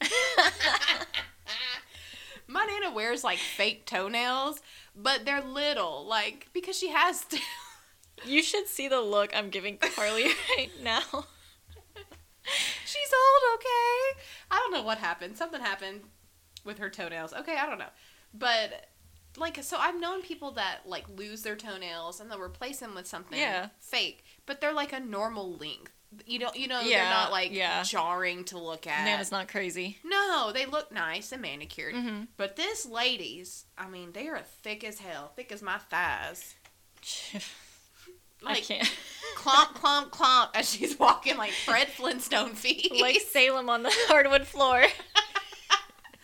my 2.46 2.64
nana 2.64 2.94
wears 2.94 3.22
like 3.24 3.38
fake 3.38 3.86
toenails, 3.86 4.60
but 4.96 5.24
they're 5.24 5.42
little, 5.42 6.06
like 6.06 6.48
because 6.52 6.78
she 6.78 6.88
has 6.90 7.24
to. 7.26 7.38
You 8.26 8.42
should 8.42 8.66
see 8.68 8.88
the 8.88 9.00
look 9.00 9.34
I'm 9.34 9.50
giving 9.50 9.78
Carly 9.78 10.24
right 10.56 10.70
now. 10.82 11.02
She's 12.84 13.12
old, 13.12 13.54
okay? 13.56 14.20
I 14.50 14.56
don't 14.58 14.72
know 14.72 14.82
what 14.82 14.98
happened. 14.98 15.36
Something 15.36 15.60
happened 15.60 16.00
with 16.64 16.78
her 16.78 16.90
toenails. 16.90 17.32
Okay, 17.32 17.56
I 17.56 17.66
don't 17.66 17.78
know. 17.78 17.90
But 18.34 18.86
like 19.36 19.62
so 19.62 19.76
I've 19.78 20.00
known 20.00 20.22
people 20.22 20.50
that 20.52 20.80
like 20.86 21.08
lose 21.08 21.42
their 21.42 21.54
toenails 21.56 22.20
and 22.20 22.30
they'll 22.30 22.40
replace 22.40 22.80
them 22.80 22.94
with 22.94 23.06
something 23.06 23.38
Yeah. 23.38 23.68
fake, 23.78 24.24
but 24.46 24.60
they're 24.60 24.72
like 24.72 24.92
a 24.92 25.00
normal 25.00 25.52
length. 25.52 25.92
You 26.26 26.40
don't 26.40 26.56
you 26.56 26.66
know 26.66 26.82
they're 26.82 27.04
not 27.04 27.30
like 27.30 27.52
yeah. 27.52 27.84
jarring 27.84 28.42
to 28.46 28.58
look 28.58 28.88
at. 28.88 29.04
Nana's 29.04 29.30
not 29.30 29.46
crazy. 29.46 29.98
no, 30.04 30.50
they 30.52 30.66
look 30.66 30.90
nice 30.90 31.30
and 31.30 31.42
manicured. 31.42 31.94
Mm-hmm. 31.94 32.22
But 32.36 32.56
this 32.56 32.84
lady's, 32.84 33.66
I 33.78 33.88
mean, 33.88 34.10
they 34.12 34.26
are 34.26 34.40
thick 34.40 34.82
as 34.82 34.98
hell, 34.98 35.30
thick 35.36 35.52
as 35.52 35.62
my 35.62 35.78
thighs. 35.78 36.56
I 38.46 38.54
Like 38.54 38.64
can't. 38.64 38.90
clomp, 39.36 39.74
clomp, 39.74 40.10
clomp 40.10 40.48
as 40.54 40.70
she's 40.70 40.98
walking 40.98 41.36
like 41.36 41.52
Fred 41.52 41.88
Flintstone 41.96 42.50
feet. 42.54 42.92
like 43.00 43.20
Salem 43.20 43.68
on 43.68 43.82
the 43.82 43.90
hardwood 44.08 44.46
floor. 44.46 44.82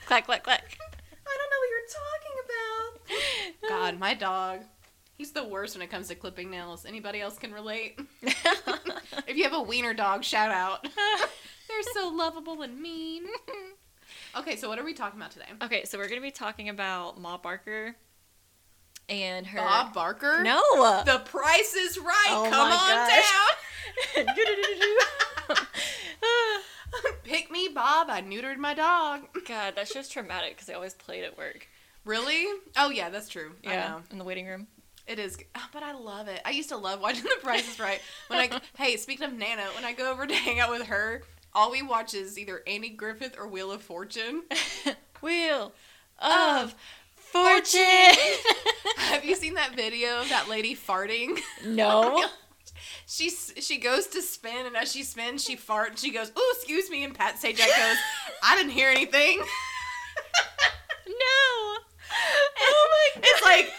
clack, 0.07 0.27
clack, 0.27 0.43
clack. 0.45 0.77
I 1.27 1.39
don't 1.39 1.51
know 1.51 1.61
what 1.61 1.71
you're 1.71 1.89
talking 3.11 3.61
about. 3.61 3.69
God, 3.69 3.99
my 4.01 4.15
dog. 4.15 4.61
He's 5.17 5.33
the 5.33 5.45
worst 5.45 5.75
when 5.75 5.83
it 5.83 5.91
comes 5.91 6.09
to 6.09 6.15
clipping 6.15 6.51
nails. 6.51 6.85
Anybody 6.85 7.21
else 7.23 7.39
can 7.39 7.53
relate? 7.53 7.99
if 8.23 9.37
you 9.37 9.45
have 9.45 9.55
a 9.55 9.63
wiener 9.63 9.95
dog, 9.95 10.25
shout 10.25 10.51
out. 10.51 10.83
They're 11.69 11.83
so 11.95 12.09
lovable 12.09 12.61
and 12.63 12.81
mean. 12.81 13.25
Okay, 14.37 14.57
so 14.57 14.69
what 14.69 14.79
are 14.79 14.85
we 14.85 14.93
talking 14.93 15.19
about 15.19 15.31
today? 15.31 15.47
okay, 15.63 15.85
so 15.85 15.97
we're 15.97 16.09
going 16.09 16.21
to 16.21 16.27
be 16.27 16.31
talking 16.31 16.69
about 16.69 17.19
Ma 17.19 17.39
Barker 17.39 17.97
and 19.09 19.47
her. 19.47 19.59
Bob 19.59 19.95
Barker? 19.95 20.43
No! 20.43 20.61
The 21.05 21.21
price 21.25 21.75
is 21.75 21.99
right. 21.99 22.29
Oh 22.31 22.49
Come 22.51 22.69
my 22.69 22.75
on 22.75 23.09
gosh. 23.09 23.33
down. 24.17 24.27
Pick 27.25 27.51
me, 27.51 27.69
Bob. 27.69 28.09
I 28.11 28.23
neutered 28.23 28.59
my 28.59 28.75
dog. 28.75 29.23
God, 29.47 29.75
that 29.77 29.89
show's 29.89 30.09
traumatic 30.09 30.57
because 30.57 30.71
I 30.71 30.75
always 30.75 30.95
played 30.95 31.25
at 31.25 31.37
work. 31.37 31.67
Really? 32.05 32.47
Oh, 32.77 32.91
yeah, 32.91 33.11
that's 33.11 33.29
true. 33.29 33.53
I 33.67 33.73
Yeah, 33.73 33.89
know. 33.89 34.03
in 34.11 34.19
the 34.19 34.25
waiting 34.25 34.47
room. 34.47 34.67
It 35.07 35.19
is, 35.19 35.39
oh, 35.55 35.67
but 35.73 35.83
I 35.83 35.93
love 35.93 36.29
it. 36.29 36.41
I 36.45 36.51
used 36.51 36.69
to 36.71 36.77
love 36.77 37.01
watching 37.01 37.23
The 37.25 37.37
Price 37.43 37.71
is 37.73 37.79
Right. 37.79 38.01
When 38.29 38.39
I, 38.39 38.61
hey, 38.77 38.97
speaking 38.97 39.27
of 39.27 39.33
Nana, 39.33 39.63
when 39.75 39.85
I 39.85 39.93
go 39.93 40.11
over 40.11 40.27
to 40.27 40.35
hang 40.35 40.61
out 40.61 40.71
with 40.71 40.87
her, 40.87 41.23
all 41.55 41.71
we 41.71 41.83
watch 41.83 42.15
is 42.15 42.39
either 42.39 42.63
Andy 42.67 42.91
Griffith 42.91 43.37
or 43.39 43.47
Wheel 43.49 43.71
of 43.71 43.83
Fortune. 43.83 44.43
Wheel 45.21 45.73
Of 46.19 46.63
of 46.63 46.75
Fortune. 47.33 47.81
Have 48.97 49.25
you 49.25 49.35
seen 49.35 49.55
that 49.55 49.75
video 49.75 50.21
of 50.21 50.29
that 50.29 50.49
lady 50.49 50.75
farting? 50.75 51.41
no. 51.65 52.15
Oh 52.17 52.31
she 53.07 53.31
she 53.31 53.79
goes 53.79 54.09
to 54.09 54.21
spin, 54.21 54.67
and 54.67 54.77
as 54.77 54.93
she 54.93 55.05
spins, 55.05 55.45
she 55.45 55.57
farts. 55.57 55.99
She 55.99 56.11
goes, 56.11 56.33
"Oh, 56.37 56.55
excuse 56.57 56.91
me," 56.91 57.05
and 57.05 57.15
Pat 57.15 57.37
Sajak 57.37 57.59
goes, 57.59 57.97
"I 58.43 58.57
didn't 58.57 58.73
hear 58.73 58.91
anything." 58.91 59.39
No. 61.07 61.77
Oh 62.59 63.13
my 63.17 63.23
It's 63.23 63.45
like 63.45 63.73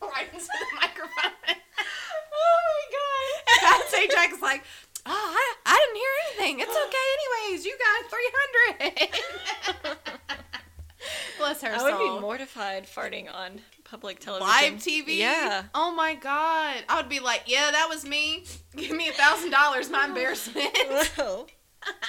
right 0.00 0.28
into 0.32 0.46
the 0.46 0.76
microphone. 0.80 1.32
Oh 2.32 2.58
my 2.66 2.84
god. 2.92 3.32
Pat 3.60 3.80
Sajak's 3.88 4.42
like, 4.42 4.62
"Oh, 5.06 5.10
I, 5.12 5.54
I 5.66 5.74
didn't 5.76 5.96
hear 5.96 6.14
anything. 6.26 6.60
It's 6.60 6.76
okay, 6.86 7.06
anyways. 7.18 7.64
You 7.64 7.76
got 7.78 8.10
three 8.10 8.30
hundred. 8.32 9.79
Bless 11.40 11.62
her. 11.62 11.72
I 11.72 11.82
would 11.82 11.98
be 11.98 12.20
mortified 12.20 12.86
farting 12.86 13.32
on 13.32 13.60
public 13.84 14.20
television. 14.20 14.48
Live 14.48 14.74
TV. 14.74 15.16
Yeah. 15.18 15.64
Oh 15.74 15.90
my 15.92 16.14
god. 16.14 16.84
I 16.88 16.96
would 16.96 17.08
be 17.08 17.18
like, 17.20 17.42
yeah, 17.46 17.70
that 17.72 17.88
was 17.88 18.06
me. 18.06 18.44
Give 18.76 18.96
me 18.96 19.08
a 19.08 19.12
thousand 19.12 19.50
dollars. 19.50 19.90
My 19.90 20.04
embarrassment. 20.04 20.76
Whoa. 21.16 21.46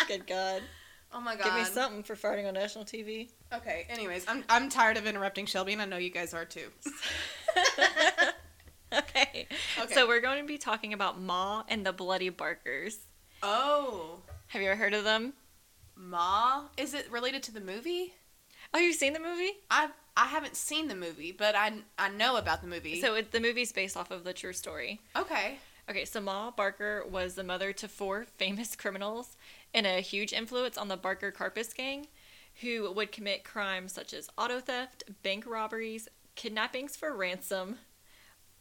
Good 0.08 0.28
God. 0.28 0.62
oh 1.14 1.22
my 1.22 1.36
god. 1.36 1.46
Give 1.46 1.56
me 1.56 1.64
something 1.64 2.04
for 2.04 2.16
farting 2.16 2.48
on 2.48 2.54
national 2.54 2.86
TV. 2.86 3.30
Okay. 3.54 3.88
Anyways, 3.90 4.26
I'm 4.28 4.44
I'm 4.50 4.70
tired 4.70 4.98
of 4.98 5.08
interrupting 5.08 5.46
Shelby, 5.46 5.74
and 5.74 5.82
I 5.82 5.86
know 5.86 5.98
you 5.98 6.12
guys 6.12 6.34
are 6.34 6.46
too. 6.46 6.68
okay. 8.94 9.48
Okay. 9.82 9.94
So 9.94 10.06
we're 10.08 10.20
going 10.22 10.42
to 10.42 10.48
be 10.48 10.58
talking 10.58 10.94
about 10.94 11.20
Ma 11.20 11.64
and 11.70 11.86
the 11.86 11.94
Bloody 11.94 12.30
Barkers. 12.30 12.98
Oh, 13.42 14.18
Have 14.48 14.62
you 14.62 14.70
ever 14.70 14.78
heard 14.78 14.94
of 14.94 15.04
them? 15.06 15.34
Ma. 15.96 16.64
Is 16.78 16.94
it 16.94 17.10
related 17.12 17.42
to 17.44 17.54
the 17.54 17.62
movie? 17.62 18.14
Oh, 18.74 18.80
you've 18.80 18.96
seen 18.96 19.14
the 19.14 19.20
movie? 19.20 19.52
I 19.70 19.90
I 20.16 20.26
haven't 20.26 20.56
seen 20.56 20.88
the 20.88 20.96
movie, 20.96 21.32
but 21.32 21.56
I 21.56 21.74
I 21.98 22.10
know 22.10 22.38
about 22.38 22.62
the 22.62 22.68
movie. 22.68 23.02
So 23.02 23.16
it, 23.16 23.32
the 23.32 23.40
movie's 23.40 23.72
based 23.72 23.98
off 23.98 24.12
of 24.12 24.24
the 24.24 24.34
true 24.34 24.54
story. 24.54 25.00
okay. 25.16 25.58
Okay, 25.90 26.06
so 26.06 26.22
Ma 26.22 26.52
Barker 26.52 27.04
was 27.10 27.36
the 27.36 27.44
mother 27.44 27.74
to 27.74 27.88
four 27.88 28.24
famous 28.38 28.76
criminals 28.78 29.36
and 29.74 29.86
a 29.86 30.00
huge 30.00 30.32
influence 30.32 30.78
on 30.78 30.88
the 30.88 30.96
Barker 30.96 31.32
Karpis 31.32 31.76
gang, 31.76 32.08
who 32.62 32.94
would 32.94 33.12
commit 33.12 33.44
crimes 33.44 33.92
such 33.92 34.14
as 34.14 34.30
auto 34.38 34.60
theft, 34.62 35.04
bank 35.24 35.44
robberies, 35.46 36.08
kidnappings 36.36 36.96
for 36.96 37.14
ransom, 37.14 37.80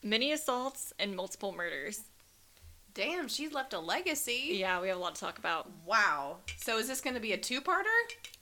many 0.02 0.32
assaults, 0.32 0.92
and 0.98 1.14
multiple 1.14 1.52
murders. 1.52 2.04
Damn, 2.94 3.28
she's 3.28 3.52
left 3.52 3.73
a 3.73 3.78
legacy. 3.78 4.50
Yeah, 4.52 4.80
we 4.80 4.88
have 4.88 4.97
a 4.97 5.00
lot 5.00 5.14
to 5.14 5.20
talk 5.20 5.38
about. 5.38 5.70
Wow. 5.87 6.38
So 6.56 6.78
is 6.78 6.88
this 6.88 7.00
going 7.00 7.14
to 7.14 7.20
be 7.20 7.32
a 7.32 7.37
two-parter? 7.38 7.85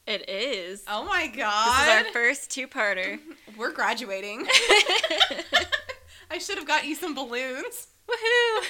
It 0.06 0.28
is. 0.28 0.84
Oh 0.88 1.04
my 1.04 1.26
god. 1.26 1.66
This 1.66 1.82
is 1.82 2.06
our 2.06 2.12
first 2.12 2.50
two-parter. 2.50 3.20
We're 3.56 3.72
graduating. 3.72 4.46
I 6.30 6.38
should 6.38 6.56
have 6.56 6.66
got 6.66 6.86
you 6.86 6.94
some 6.94 7.14
balloons. 7.14 7.88
Woohoo! 8.08 8.64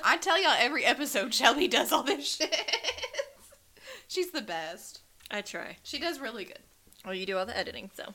I 0.04 0.16
tell 0.16 0.40
y'all 0.40 0.56
every 0.58 0.84
episode 0.84 1.34
Shelby 1.34 1.68
does 1.68 1.92
all 1.92 2.02
this 2.02 2.36
shit. 2.36 2.54
She's 4.06 4.30
the 4.30 4.40
best. 4.40 5.00
I 5.30 5.42
try. 5.42 5.76
She 5.82 5.98
does 5.98 6.18
really 6.18 6.44
good. 6.44 6.60
Well, 7.04 7.14
you 7.14 7.26
do 7.26 7.36
all 7.36 7.46
the 7.46 7.56
editing, 7.56 7.90
so. 7.94 8.14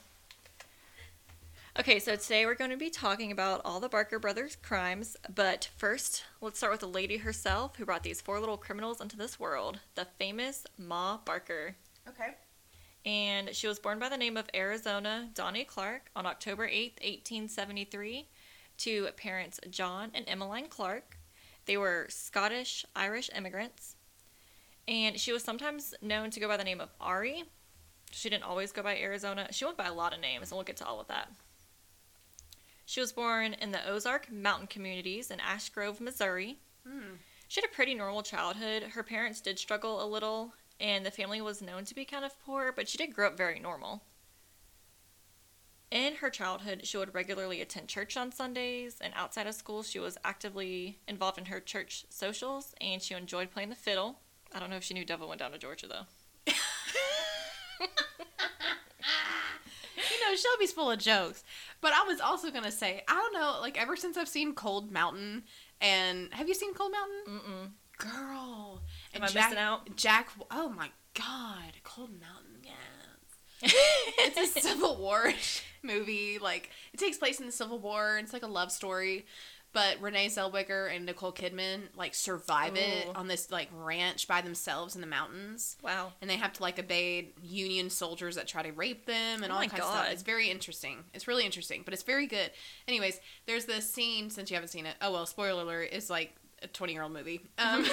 Okay, 1.79 1.97
so 1.97 2.15
today 2.15 2.45
we're 2.45 2.53
going 2.53 2.69
to 2.69 2.77
be 2.77 2.91
talking 2.91 3.31
about 3.31 3.59
all 3.65 3.79
the 3.79 3.89
Barker 3.89 4.19
brothers' 4.19 4.55
crimes, 4.55 5.17
but 5.33 5.69
first, 5.75 6.23
let's 6.39 6.59
start 6.59 6.71
with 6.71 6.81
the 6.81 6.87
lady 6.87 7.17
herself 7.17 7.75
who 7.75 7.85
brought 7.85 8.03
these 8.03 8.21
four 8.21 8.39
little 8.39 8.57
criminals 8.57 9.01
into 9.01 9.17
this 9.17 9.39
world, 9.39 9.79
the 9.95 10.05
famous 10.19 10.67
Ma 10.77 11.17
Barker. 11.25 11.75
Okay. 12.07 12.35
And 13.07 13.55
she 13.55 13.65
was 13.65 13.79
born 13.79 13.97
by 13.97 14.07
the 14.07 14.17
name 14.17 14.37
of 14.37 14.51
Arizona 14.53 15.29
Donnie 15.33 15.63
Clark 15.63 16.11
on 16.15 16.27
October 16.27 16.67
8th, 16.67 17.01
1873, 17.01 18.27
to 18.77 19.07
parents 19.17 19.59
John 19.71 20.11
and 20.13 20.25
Emmeline 20.29 20.67
Clark. 20.67 21.17
They 21.65 21.77
were 21.77 22.05
Scottish 22.07 22.85
Irish 22.95 23.31
immigrants. 23.35 23.95
And 24.87 25.19
she 25.19 25.33
was 25.33 25.43
sometimes 25.43 25.95
known 26.03 26.29
to 26.29 26.39
go 26.39 26.47
by 26.47 26.57
the 26.57 26.63
name 26.63 26.81
of 26.81 26.89
Ari. 27.01 27.45
She 28.11 28.29
didn't 28.29 28.43
always 28.43 28.71
go 28.71 28.83
by 28.83 28.95
Arizona. 28.95 29.47
She 29.49 29.65
went 29.65 29.77
by 29.77 29.87
a 29.87 29.93
lot 29.93 30.13
of 30.13 30.19
names, 30.19 30.51
and 30.51 30.57
we'll 30.57 30.65
get 30.65 30.77
to 30.77 30.85
all 30.85 31.01
of 31.01 31.07
that. 31.07 31.29
She 32.85 32.99
was 32.99 33.11
born 33.11 33.53
in 33.53 33.71
the 33.71 33.87
Ozark 33.87 34.31
Mountain 34.31 34.67
communities 34.67 35.31
in 35.31 35.39
Ash 35.39 35.69
Grove, 35.69 36.01
Missouri. 36.01 36.59
Hmm. 36.87 37.15
She 37.47 37.61
had 37.61 37.69
a 37.69 37.73
pretty 37.73 37.93
normal 37.93 38.23
childhood. 38.23 38.83
Her 38.83 39.03
parents 39.03 39.41
did 39.41 39.59
struggle 39.59 40.03
a 40.03 40.07
little, 40.07 40.53
and 40.79 41.05
the 41.05 41.11
family 41.11 41.41
was 41.41 41.61
known 41.61 41.85
to 41.85 41.95
be 41.95 42.05
kind 42.05 42.25
of 42.25 42.39
poor, 42.43 42.71
but 42.71 42.89
she 42.89 42.97
did 42.97 43.13
grow 43.13 43.27
up 43.27 43.37
very 43.37 43.59
normal. 43.59 44.03
In 45.91 46.15
her 46.15 46.31
childhood, 46.31 46.87
she 46.87 46.97
would 46.97 47.13
regularly 47.13 47.61
attend 47.61 47.87
church 47.87 48.17
on 48.17 48.31
Sundays, 48.31 48.97
and 48.99 49.13
outside 49.15 49.45
of 49.45 49.53
school, 49.53 49.83
she 49.83 49.99
was 49.99 50.17
actively 50.23 50.97
involved 51.07 51.37
in 51.37 51.45
her 51.45 51.59
church 51.59 52.05
socials, 52.09 52.73
and 52.81 53.01
she 53.01 53.13
enjoyed 53.13 53.51
playing 53.51 53.69
the 53.69 53.75
fiddle. 53.75 54.19
I 54.51 54.59
don't 54.59 54.71
know 54.71 54.77
if 54.77 54.83
she 54.83 54.95
knew 54.95 55.05
Devil 55.05 55.29
went 55.29 55.39
down 55.39 55.51
to 55.51 55.59
Georgia, 55.59 55.87
though. 55.87 56.51
Know, 60.33 60.49
Shelby's 60.51 60.71
full 60.71 60.91
of 60.91 60.99
jokes. 60.99 61.43
But 61.81 61.93
I 61.93 62.03
was 62.07 62.19
also 62.19 62.49
going 62.51 62.63
to 62.63 62.71
say, 62.71 63.03
I 63.07 63.13
don't 63.13 63.33
know, 63.33 63.57
like 63.61 63.79
ever 63.81 63.95
since 63.95 64.17
I've 64.17 64.27
seen 64.27 64.53
Cold 64.53 64.91
Mountain 64.91 65.43
and 65.81 66.33
have 66.33 66.47
you 66.47 66.53
seen 66.53 66.73
Cold 66.73 66.91
Mountain? 66.91 67.41
Mm-mm. 67.41 67.71
Girl. 67.97 68.81
Am 69.13 69.21
And 69.21 69.23
I 69.25 69.27
Jack, 69.27 69.49
missing 69.49 69.63
out? 69.63 69.95
Jack, 69.95 70.29
oh 70.51 70.69
my 70.69 70.89
god, 71.13 71.73
Cold 71.83 72.09
Mountain, 72.11 72.61
yes. 72.63 73.73
it's 74.17 74.57
a 74.57 74.61
Civil 74.61 74.97
War 74.97 75.31
movie. 75.83 76.39
Like 76.39 76.71
it 76.93 76.99
takes 76.99 77.17
place 77.17 77.39
in 77.39 77.45
the 77.45 77.51
Civil 77.51 77.79
War. 77.79 78.17
It's 78.17 78.33
like 78.33 78.43
a 78.43 78.47
love 78.47 78.71
story, 78.71 79.25
but 79.73 79.99
Renee 79.99 80.27
Zellweger 80.27 80.95
and 80.95 81.05
Nicole 81.05 81.33
Kidman 81.33 81.81
like 81.95 82.13
survive 82.13 82.75
it 82.75 83.09
on 83.15 83.27
this 83.27 83.51
like 83.51 83.69
ranch 83.73 84.27
by 84.27 84.41
themselves 84.41 84.95
in 84.95 85.01
the 85.01 85.07
mountains, 85.07 85.77
wow. 85.81 86.13
and 86.21 86.29
they 86.29 86.37
have 86.37 86.53
to 86.53 86.61
like 86.61 86.77
obey 86.77 87.33
Union 87.41 87.89
soldiers 87.89 88.35
that 88.35 88.47
try 88.47 88.61
to 88.61 88.71
rape 88.71 89.07
them 89.07 89.43
and 89.43 89.51
Oh 89.51 89.55
all 89.55 89.61
my 89.61 89.67
kinds 89.67 89.83
of 89.83 89.89
stuff. 89.89 90.07
It's 90.11 90.21
very 90.21 90.49
interesting. 90.49 90.99
It's 91.13 91.27
really 91.27 91.43
interesting, 91.43 91.81
but 91.83 91.93
it's 91.93 92.03
very 92.03 92.27
good. 92.27 92.51
Anyways, 92.87 93.19
there's 93.47 93.65
this 93.65 93.91
scene 93.91 94.29
since 94.29 94.51
you 94.51 94.55
haven't 94.55 94.69
seen 94.69 94.85
it. 94.85 94.95
Oh 95.01 95.11
well, 95.11 95.25
spoiler 95.25 95.63
alert! 95.63 95.89
It's 95.91 96.09
like 96.09 96.35
a 96.61 96.67
20 96.67 96.93
year 96.93 97.01
old 97.01 97.11
movie. 97.11 97.41
Um, 97.57 97.85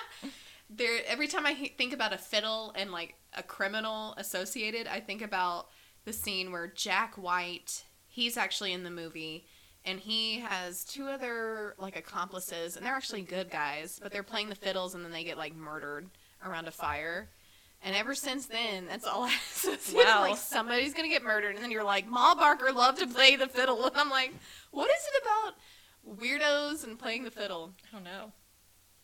there 0.70 0.98
every 1.06 1.28
time 1.28 1.46
I 1.46 1.54
think 1.78 1.92
about 1.92 2.12
a 2.12 2.18
fiddle 2.18 2.72
and 2.74 2.90
like 2.90 3.14
a 3.34 3.42
criminal 3.42 4.14
associated, 4.16 4.88
I 4.88 4.98
think 4.98 5.22
about 5.22 5.68
the 6.04 6.12
scene 6.12 6.50
where 6.50 6.66
Jack 6.66 7.14
White, 7.14 7.84
he's 8.08 8.36
actually 8.36 8.72
in 8.72 8.82
the 8.82 8.90
movie 8.90 9.46
and 9.84 10.00
he 10.00 10.40
has 10.40 10.84
two 10.84 11.06
other 11.06 11.74
like 11.78 11.96
accomplices 11.96 12.76
and 12.76 12.84
they're 12.84 12.94
actually 12.94 13.22
good 13.22 13.50
guys, 13.50 13.98
but 14.02 14.12
they're 14.12 14.22
playing 14.22 14.48
the 14.48 14.54
fiddles 14.54 14.94
and 14.94 15.04
then 15.04 15.12
they 15.12 15.24
get 15.24 15.36
like 15.38 15.54
murdered 15.54 16.08
around 16.44 16.66
a 16.68 16.70
fire. 16.70 17.28
And 17.82 17.94
ever 17.94 18.14
since 18.14 18.46
then, 18.46 18.86
that's 18.86 19.06
all 19.06 19.24
I 19.24 19.34
associate. 19.52 20.06
Wow. 20.06 20.22
Like 20.22 20.38
somebody's 20.38 20.94
gonna 20.94 21.08
get 21.08 21.22
murdered, 21.22 21.54
and 21.54 21.62
then 21.62 21.70
you're 21.70 21.84
like, 21.84 22.08
Ma 22.08 22.34
Barker 22.34 22.72
loved 22.72 22.98
to 23.00 23.06
play 23.06 23.36
the 23.36 23.46
fiddle, 23.46 23.84
and 23.86 23.96
I'm 23.96 24.08
like, 24.10 24.32
what 24.70 24.90
is 24.90 25.04
it 25.14 25.22
about 25.22 26.18
weirdos 26.18 26.84
and 26.84 26.98
playing 26.98 27.24
the 27.24 27.30
fiddle? 27.30 27.72
I 27.90 27.94
don't 27.94 28.04
know. 28.04 28.32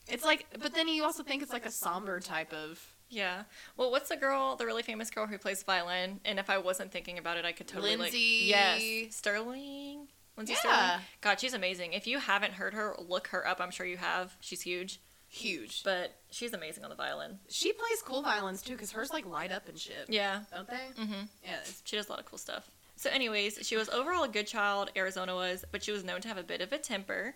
It's 0.08 0.24
like, 0.24 0.46
but 0.60 0.74
then 0.74 0.88
you 0.88 1.04
also 1.04 1.22
think 1.22 1.42
it's 1.42 1.52
like 1.52 1.66
a 1.66 1.70
somber 1.70 2.20
type 2.20 2.52
of. 2.54 2.82
Yeah. 3.10 3.42
Well, 3.76 3.90
what's 3.90 4.08
the 4.08 4.16
girl, 4.16 4.56
the 4.56 4.64
really 4.64 4.82
famous 4.82 5.10
girl 5.10 5.26
who 5.26 5.36
plays 5.36 5.62
violin? 5.62 6.20
And 6.24 6.38
if 6.38 6.48
I 6.48 6.58
wasn't 6.58 6.90
thinking 6.92 7.18
about 7.18 7.36
it, 7.36 7.44
I 7.44 7.52
could 7.52 7.66
totally 7.68 7.96
Lindsey- 7.96 8.50
like. 8.52 8.78
Yes. 8.80 9.14
Stirling. 9.16 10.06
Lindsey 10.36 10.54
Yeah. 10.54 10.58
Stirling. 10.88 11.00
God, 11.20 11.40
she's 11.40 11.54
amazing. 11.54 11.92
If 11.92 12.06
you 12.06 12.18
haven't 12.18 12.54
heard 12.54 12.74
her, 12.74 12.94
look 12.98 13.28
her 13.28 13.46
up. 13.46 13.60
I'm 13.60 13.70
sure 13.70 13.86
you 13.86 13.96
have. 13.98 14.34
She's 14.40 14.62
huge, 14.62 15.00
Huge. 15.28 15.82
but 15.84 16.14
she's 16.30 16.52
amazing 16.52 16.84
on 16.84 16.90
the 16.90 16.96
violin. 16.96 17.38
She 17.48 17.72
plays 17.72 18.02
cool 18.04 18.22
violins 18.22 18.62
too, 18.62 18.72
because 18.72 18.92
hers 18.92 19.10
like 19.12 19.26
light 19.26 19.52
up 19.52 19.68
and 19.68 19.78
shit. 19.78 20.06
Yeah. 20.08 20.40
Don't 20.54 20.68
they? 20.68 21.02
Mm-hmm. 21.02 21.24
Yeah. 21.44 21.58
She 21.84 21.96
does 21.96 22.08
a 22.08 22.10
lot 22.10 22.20
of 22.20 22.26
cool 22.26 22.38
stuff. 22.38 22.70
So, 22.96 23.08
anyways, 23.10 23.58
she 23.66 23.76
was 23.76 23.88
overall 23.88 24.24
a 24.24 24.28
good 24.28 24.46
child, 24.46 24.90
Arizona 24.96 25.34
was, 25.34 25.64
but 25.72 25.82
she 25.82 25.90
was 25.92 26.04
known 26.04 26.20
to 26.20 26.28
have 26.28 26.36
a 26.36 26.42
bit 26.42 26.60
of 26.60 26.72
a 26.72 26.78
temper. 26.78 27.34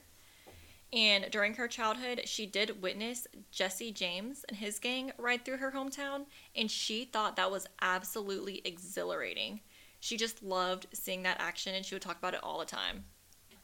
And 0.93 1.29
during 1.33 1.55
her 1.55 1.67
childhood, 1.67 2.21
she 2.27 2.47
did 2.47 2.81
witness 2.83 3.27
Jesse 3.51 3.91
James 3.91 4.45
and 4.49 4.57
his 4.59 4.79
gang 4.79 5.11
ride 5.19 5.45
through 5.45 5.57
her 5.57 5.73
hometown, 5.73 6.27
and 6.55 6.71
she 6.71 7.05
thought 7.07 7.37
that 7.37 7.51
was 7.51 7.67
absolutely 7.83 8.61
exhilarating. 8.65 9.61
She 10.05 10.19
just 10.19 10.43
loved 10.43 10.87
seeing 10.93 11.23
that 11.23 11.41
action, 11.41 11.75
and 11.75 11.83
she 11.83 11.95
would 11.95 12.03
talk 12.03 12.19
about 12.19 12.35
it 12.35 12.43
all 12.43 12.59
the 12.59 12.67
time. 12.67 13.05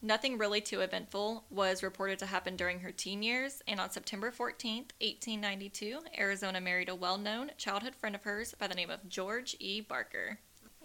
Nothing 0.00 0.38
really 0.38 0.62
too 0.62 0.80
eventful 0.80 1.44
was 1.50 1.82
reported 1.82 2.18
to 2.20 2.25
happen 2.25 2.56
during 2.56 2.80
her 2.80 2.92
teen 2.92 3.23
years, 3.23 3.61
and 3.68 3.78
on 3.78 3.90
September 3.90 4.30
14, 4.30 4.87
1892, 5.02 5.99
Arizona 6.16 6.59
married 6.59 6.88
a 6.88 6.94
well 6.94 7.18
known 7.18 7.50
childhood 7.59 7.94
friend 7.94 8.14
of 8.14 8.23
hers 8.23 8.54
by 8.59 8.66
the 8.66 8.75
name 8.75 8.88
of 8.88 9.06
George 9.06 9.54
E. 9.61 9.82
Barker. 9.82 10.38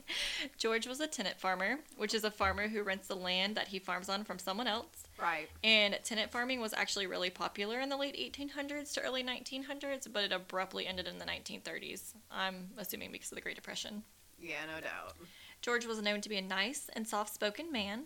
George 0.57 0.87
was 0.87 0.99
a 0.99 1.07
tenant 1.07 1.39
farmer, 1.39 1.79
which 1.95 2.13
is 2.13 2.25
a 2.25 2.31
farmer 2.31 2.67
who 2.67 2.83
rents 2.83 3.07
the 3.07 3.15
land 3.15 3.55
that 3.55 3.69
he 3.69 3.79
farms 3.79 4.09
on 4.09 4.25
from 4.25 4.39
someone 4.39 4.67
else. 4.67 5.05
Right. 5.17 5.47
And 5.63 5.97
tenant 6.03 6.31
farming 6.31 6.59
was 6.59 6.73
actually 6.73 7.07
really 7.07 7.29
popular 7.29 7.79
in 7.79 7.87
the 7.87 7.95
late 7.95 8.17
1800s 8.17 8.93
to 8.95 9.01
early 9.03 9.23
1900s, 9.23 10.11
but 10.11 10.25
it 10.25 10.33
abruptly 10.33 10.85
ended 10.85 11.07
in 11.07 11.17
the 11.17 11.23
1930s. 11.23 12.13
I'm 12.29 12.71
assuming 12.77 13.13
because 13.13 13.31
of 13.31 13.37
the 13.37 13.41
Great 13.41 13.55
Depression. 13.55 14.03
Yeah, 14.37 14.65
no 14.67 14.81
doubt. 14.81 15.15
George 15.65 15.87
was 15.87 15.99
known 15.99 16.21
to 16.21 16.29
be 16.29 16.37
a 16.37 16.43
nice 16.43 16.91
and 16.93 17.07
soft 17.07 17.33
spoken 17.33 17.71
man, 17.71 18.03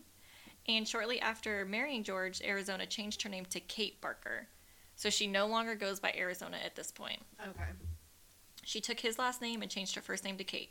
and 0.70 0.88
shortly 0.88 1.20
after 1.20 1.66
marrying 1.66 2.06
George, 2.06 2.42
Arizona 2.42 2.86
changed 2.86 3.22
her 3.22 3.30
name 3.30 3.44
to 3.48 3.60
Kate 3.60 4.00
Barker. 4.00 4.48
So 4.96 5.10
she 5.10 5.28
no 5.28 5.46
longer 5.46 5.76
goes 5.76 6.00
by 6.00 6.14
Arizona 6.18 6.56
at 6.64 6.78
this 6.78 6.90
point. 6.90 7.22
Okay. 7.42 7.70
She 8.64 8.80
took 8.80 9.02
his 9.02 9.20
last 9.20 9.42
name 9.42 9.62
and 9.62 9.70
changed 9.70 9.94
her 9.96 10.02
first 10.02 10.24
name 10.24 10.38
to 10.38 10.46
Kate. 10.46 10.70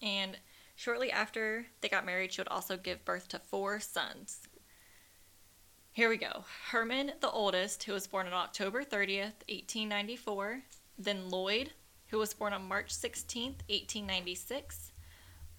And 0.00 0.38
shortly 0.76 1.12
after 1.12 1.66
they 1.82 1.90
got 1.90 2.06
married, 2.06 2.32
she 2.32 2.40
would 2.40 2.48
also 2.48 2.78
give 2.78 3.04
birth 3.04 3.28
to 3.28 3.38
four 3.38 3.80
sons. 3.80 4.48
Here 5.92 6.08
we 6.08 6.16
go. 6.16 6.46
Herman, 6.70 7.12
the 7.20 7.30
oldest, 7.30 7.82
who 7.82 7.92
was 7.92 8.06
born 8.06 8.26
on 8.26 8.32
October 8.32 8.82
30th, 8.82 9.44
1894. 9.50 10.62
Then 10.98 11.28
Lloyd, 11.28 11.72
who 12.06 12.16
was 12.16 12.32
born 12.32 12.54
on 12.54 12.66
March 12.66 12.94
16th, 12.94 13.60
1896. 13.68 14.92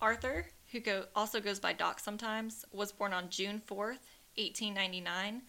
Arthur, 0.02 0.46
who 0.72 0.80
go, 0.80 1.06
also 1.16 1.40
goes 1.40 1.60
by 1.60 1.74
Doc 1.74 2.00
sometimes, 2.00 2.66
was 2.72 2.92
born 2.92 3.14
on 3.14 3.30
June 3.30 3.62
4th, 3.68 4.04
1899. 4.38 5.42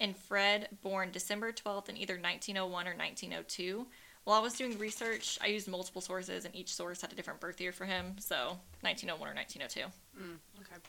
And 0.00 0.16
Fred, 0.16 0.68
born 0.82 1.10
December 1.10 1.52
12th 1.52 1.90
in 1.90 1.96
either 1.96 2.14
1901 2.14 2.88
or 2.88 2.96
1902. 2.96 3.86
While 4.24 4.38
I 4.38 4.42
was 4.42 4.54
doing 4.54 4.78
research, 4.78 5.38
I 5.42 5.48
used 5.48 5.68
multiple 5.68 6.00
sources, 6.00 6.44
and 6.44 6.54
each 6.54 6.72
source 6.72 7.00
had 7.00 7.12
a 7.12 7.16
different 7.16 7.40
birth 7.40 7.60
year 7.60 7.72
for 7.72 7.84
him, 7.84 8.16
so 8.18 8.58
1901 8.82 9.28
or 9.28 9.34
1902. 9.34 9.80
Mm, 10.18 10.38
okay. 10.60 10.80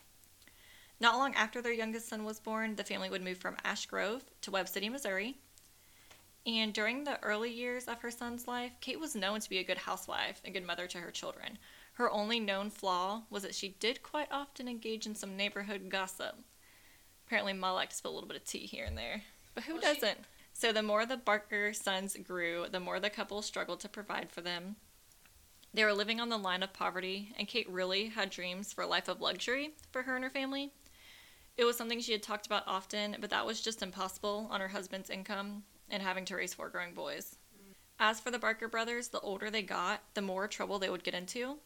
Not 1.00 1.18
long 1.18 1.34
after 1.36 1.62
their 1.62 1.74
youngest 1.74 2.08
son 2.08 2.24
was 2.24 2.40
born, 2.40 2.76
the 2.76 2.84
family 2.84 3.10
would 3.10 3.24
move 3.24 3.38
from 3.38 3.58
Ash 3.64 3.86
Grove 3.86 4.24
to 4.42 4.52
Webb 4.52 4.68
City, 4.68 4.88
Missouri. 4.88 5.38
And 6.46 6.74
during 6.74 7.04
the 7.04 7.22
early 7.24 7.52
years 7.52 7.86
of 7.86 8.02
her 8.02 8.12
son's 8.12 8.48
life, 8.48 8.72
Kate 8.82 9.00
was 9.00 9.16
known 9.16 9.40
to 9.40 9.50
be 9.50 9.60
a 9.60 9.64
good 9.64 9.78
housewife 9.78 10.42
and 10.44 10.54
good 10.54 10.66
mother 10.66 10.88
to 10.88 10.98
her 11.00 11.12
children. 11.12 11.58
Her 11.94 12.10
only 12.10 12.40
known 12.40 12.70
flaw 12.70 13.24
was 13.30 13.44
that 13.44 13.56
she 13.56 13.76
did 13.80 14.02
quite 14.02 14.32
often 14.32 14.68
engage 14.68 15.06
in 15.06 15.16
some 15.16 15.38
neighborhood 15.38 15.90
gossip. 15.90 16.40
Apparently, 17.28 17.54
Ma 17.54 17.74
liked 17.74 17.92
to 17.92 17.98
spill 17.98 18.12
a 18.12 18.16
little 18.16 18.28
bit 18.28 18.38
of 18.38 18.46
tea 18.46 18.66
here 18.66 18.86
and 18.86 18.98
there. 18.98 19.24
But 19.54 19.66
who 19.66 19.74
Well, 19.74 19.82
doesn't? 19.82 20.20
So, 20.54 20.72
the 20.72 20.82
more 20.82 21.06
the 21.06 21.18
Barker 21.18 21.74
sons 21.74 22.18
grew, 22.18 22.66
the 22.70 22.80
more 22.80 23.00
the 23.00 23.10
couple 23.10 23.42
struggled 23.42 23.80
to 23.82 23.90
provide 23.90 24.32
for 24.32 24.42
them. 24.42 24.78
They 25.74 25.86
were 25.86 25.94
living 25.94 26.20
on 26.20 26.30
the 26.30 26.38
line 26.38 26.64
of 26.64 26.74
poverty, 26.74 27.34
and 27.38 27.48
Kate 27.48 27.70
really 27.70 28.08
had 28.08 28.30
dreams 28.30 28.74
for 28.74 28.82
a 28.82 28.88
life 28.88 29.08
of 29.08 29.22
luxury 29.22 29.72
for 29.92 30.04
her 30.04 30.16
and 30.16 30.24
her 30.24 30.30
family. 30.30 30.72
It 31.58 31.64
was 31.66 31.78
something 31.78 32.00
she 32.00 32.12
had 32.12 32.24
talked 32.24 32.46
about 32.46 32.64
often, 32.68 33.18
but 33.20 33.30
that 33.30 33.46
was 33.46 33.62
just 33.62 33.82
impossible 33.82 34.48
on 34.50 34.60
her 34.60 34.70
husband's 34.70 35.10
income 35.10 35.64
and 35.90 36.02
having 36.02 36.26
to 36.26 36.36
raise 36.36 36.54
four 36.54 36.70
growing 36.70 36.94
boys. 36.94 37.36
As 38.00 38.20
for 38.20 38.32
the 38.32 38.40
Barker 38.40 38.68
brothers, 38.68 39.10
the 39.10 39.20
older 39.20 39.50
they 39.50 39.62
got, 39.62 40.02
the 40.14 40.22
more 40.22 40.48
trouble 40.48 40.80
they 40.80 40.90
would 40.90 41.04
get 41.04 41.14
into. 41.14 41.60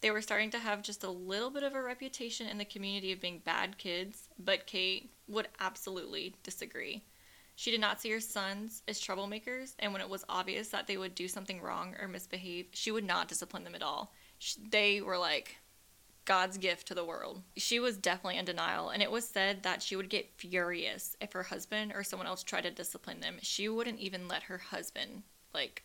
They 0.00 0.10
were 0.10 0.22
starting 0.22 0.50
to 0.50 0.58
have 0.58 0.82
just 0.82 1.04
a 1.04 1.10
little 1.10 1.50
bit 1.50 1.62
of 1.62 1.74
a 1.74 1.82
reputation 1.82 2.46
in 2.46 2.58
the 2.58 2.64
community 2.64 3.12
of 3.12 3.20
being 3.20 3.38
bad 3.38 3.78
kids, 3.78 4.28
but 4.38 4.66
Kate 4.66 5.10
would 5.28 5.48
absolutely 5.60 6.34
disagree. 6.42 7.02
She 7.56 7.70
did 7.70 7.80
not 7.80 8.00
see 8.00 8.10
her 8.10 8.20
sons 8.20 8.82
as 8.88 9.00
troublemakers, 9.00 9.74
and 9.78 9.92
when 9.92 10.02
it 10.02 10.08
was 10.08 10.24
obvious 10.28 10.68
that 10.68 10.86
they 10.86 10.96
would 10.96 11.14
do 11.14 11.28
something 11.28 11.60
wrong 11.60 11.94
or 12.00 12.08
misbehave, 12.08 12.66
she 12.72 12.90
would 12.90 13.04
not 13.04 13.28
discipline 13.28 13.64
them 13.64 13.74
at 13.74 13.82
all. 13.82 14.12
Sh 14.38 14.56
they 14.70 15.00
were 15.00 15.18
like 15.18 15.58
God's 16.24 16.58
gift 16.58 16.88
to 16.88 16.94
the 16.94 17.04
world. 17.04 17.42
She 17.56 17.78
was 17.78 17.96
definitely 17.96 18.38
in 18.38 18.44
denial, 18.44 18.88
and 18.88 19.02
it 19.02 19.10
was 19.10 19.28
said 19.28 19.62
that 19.62 19.82
she 19.82 19.94
would 19.94 20.10
get 20.10 20.32
furious 20.36 21.16
if 21.20 21.32
her 21.32 21.44
husband 21.44 21.92
or 21.94 22.02
someone 22.02 22.26
else 22.26 22.42
tried 22.42 22.62
to 22.62 22.70
discipline 22.70 23.20
them. 23.20 23.36
She 23.40 23.68
wouldn't 23.68 24.00
even 24.00 24.26
let 24.26 24.44
her 24.44 24.58
husband, 24.58 25.22
like, 25.52 25.84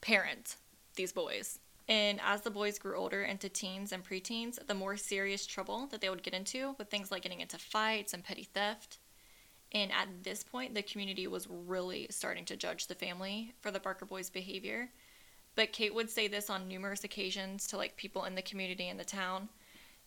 parent 0.00 0.56
these 0.94 1.12
boys. 1.12 1.58
And 1.88 2.20
as 2.24 2.40
the 2.42 2.50
boys 2.50 2.78
grew 2.78 2.96
older 2.96 3.22
into 3.22 3.48
teens 3.48 3.92
and 3.92 4.04
preteens, 4.04 4.58
the 4.66 4.74
more 4.74 4.96
serious 4.96 5.46
trouble 5.46 5.86
that 5.92 6.00
they 6.00 6.10
would 6.10 6.24
get 6.24 6.34
into 6.34 6.74
with 6.78 6.90
things 6.90 7.10
like 7.10 7.22
getting 7.22 7.40
into 7.40 7.58
fights 7.58 8.12
and 8.12 8.24
petty 8.24 8.44
theft. 8.44 8.98
And 9.72 9.92
at 9.92 10.08
this 10.22 10.42
point, 10.42 10.74
the 10.74 10.82
community 10.82 11.26
was 11.26 11.48
really 11.48 12.06
starting 12.10 12.44
to 12.46 12.56
judge 12.56 12.86
the 12.86 12.94
family 12.94 13.52
for 13.60 13.70
the 13.70 13.80
Barker 13.80 14.04
boys' 14.04 14.30
behavior. 14.30 14.90
But 15.54 15.72
Kate 15.72 15.94
would 15.94 16.10
say 16.10 16.28
this 16.28 16.50
on 16.50 16.68
numerous 16.68 17.04
occasions 17.04 17.66
to 17.68 17.76
like 17.76 17.96
people 17.96 18.24
in 18.24 18.34
the 18.34 18.42
community 18.42 18.88
and 18.88 18.98
the 18.98 19.04
town. 19.04 19.48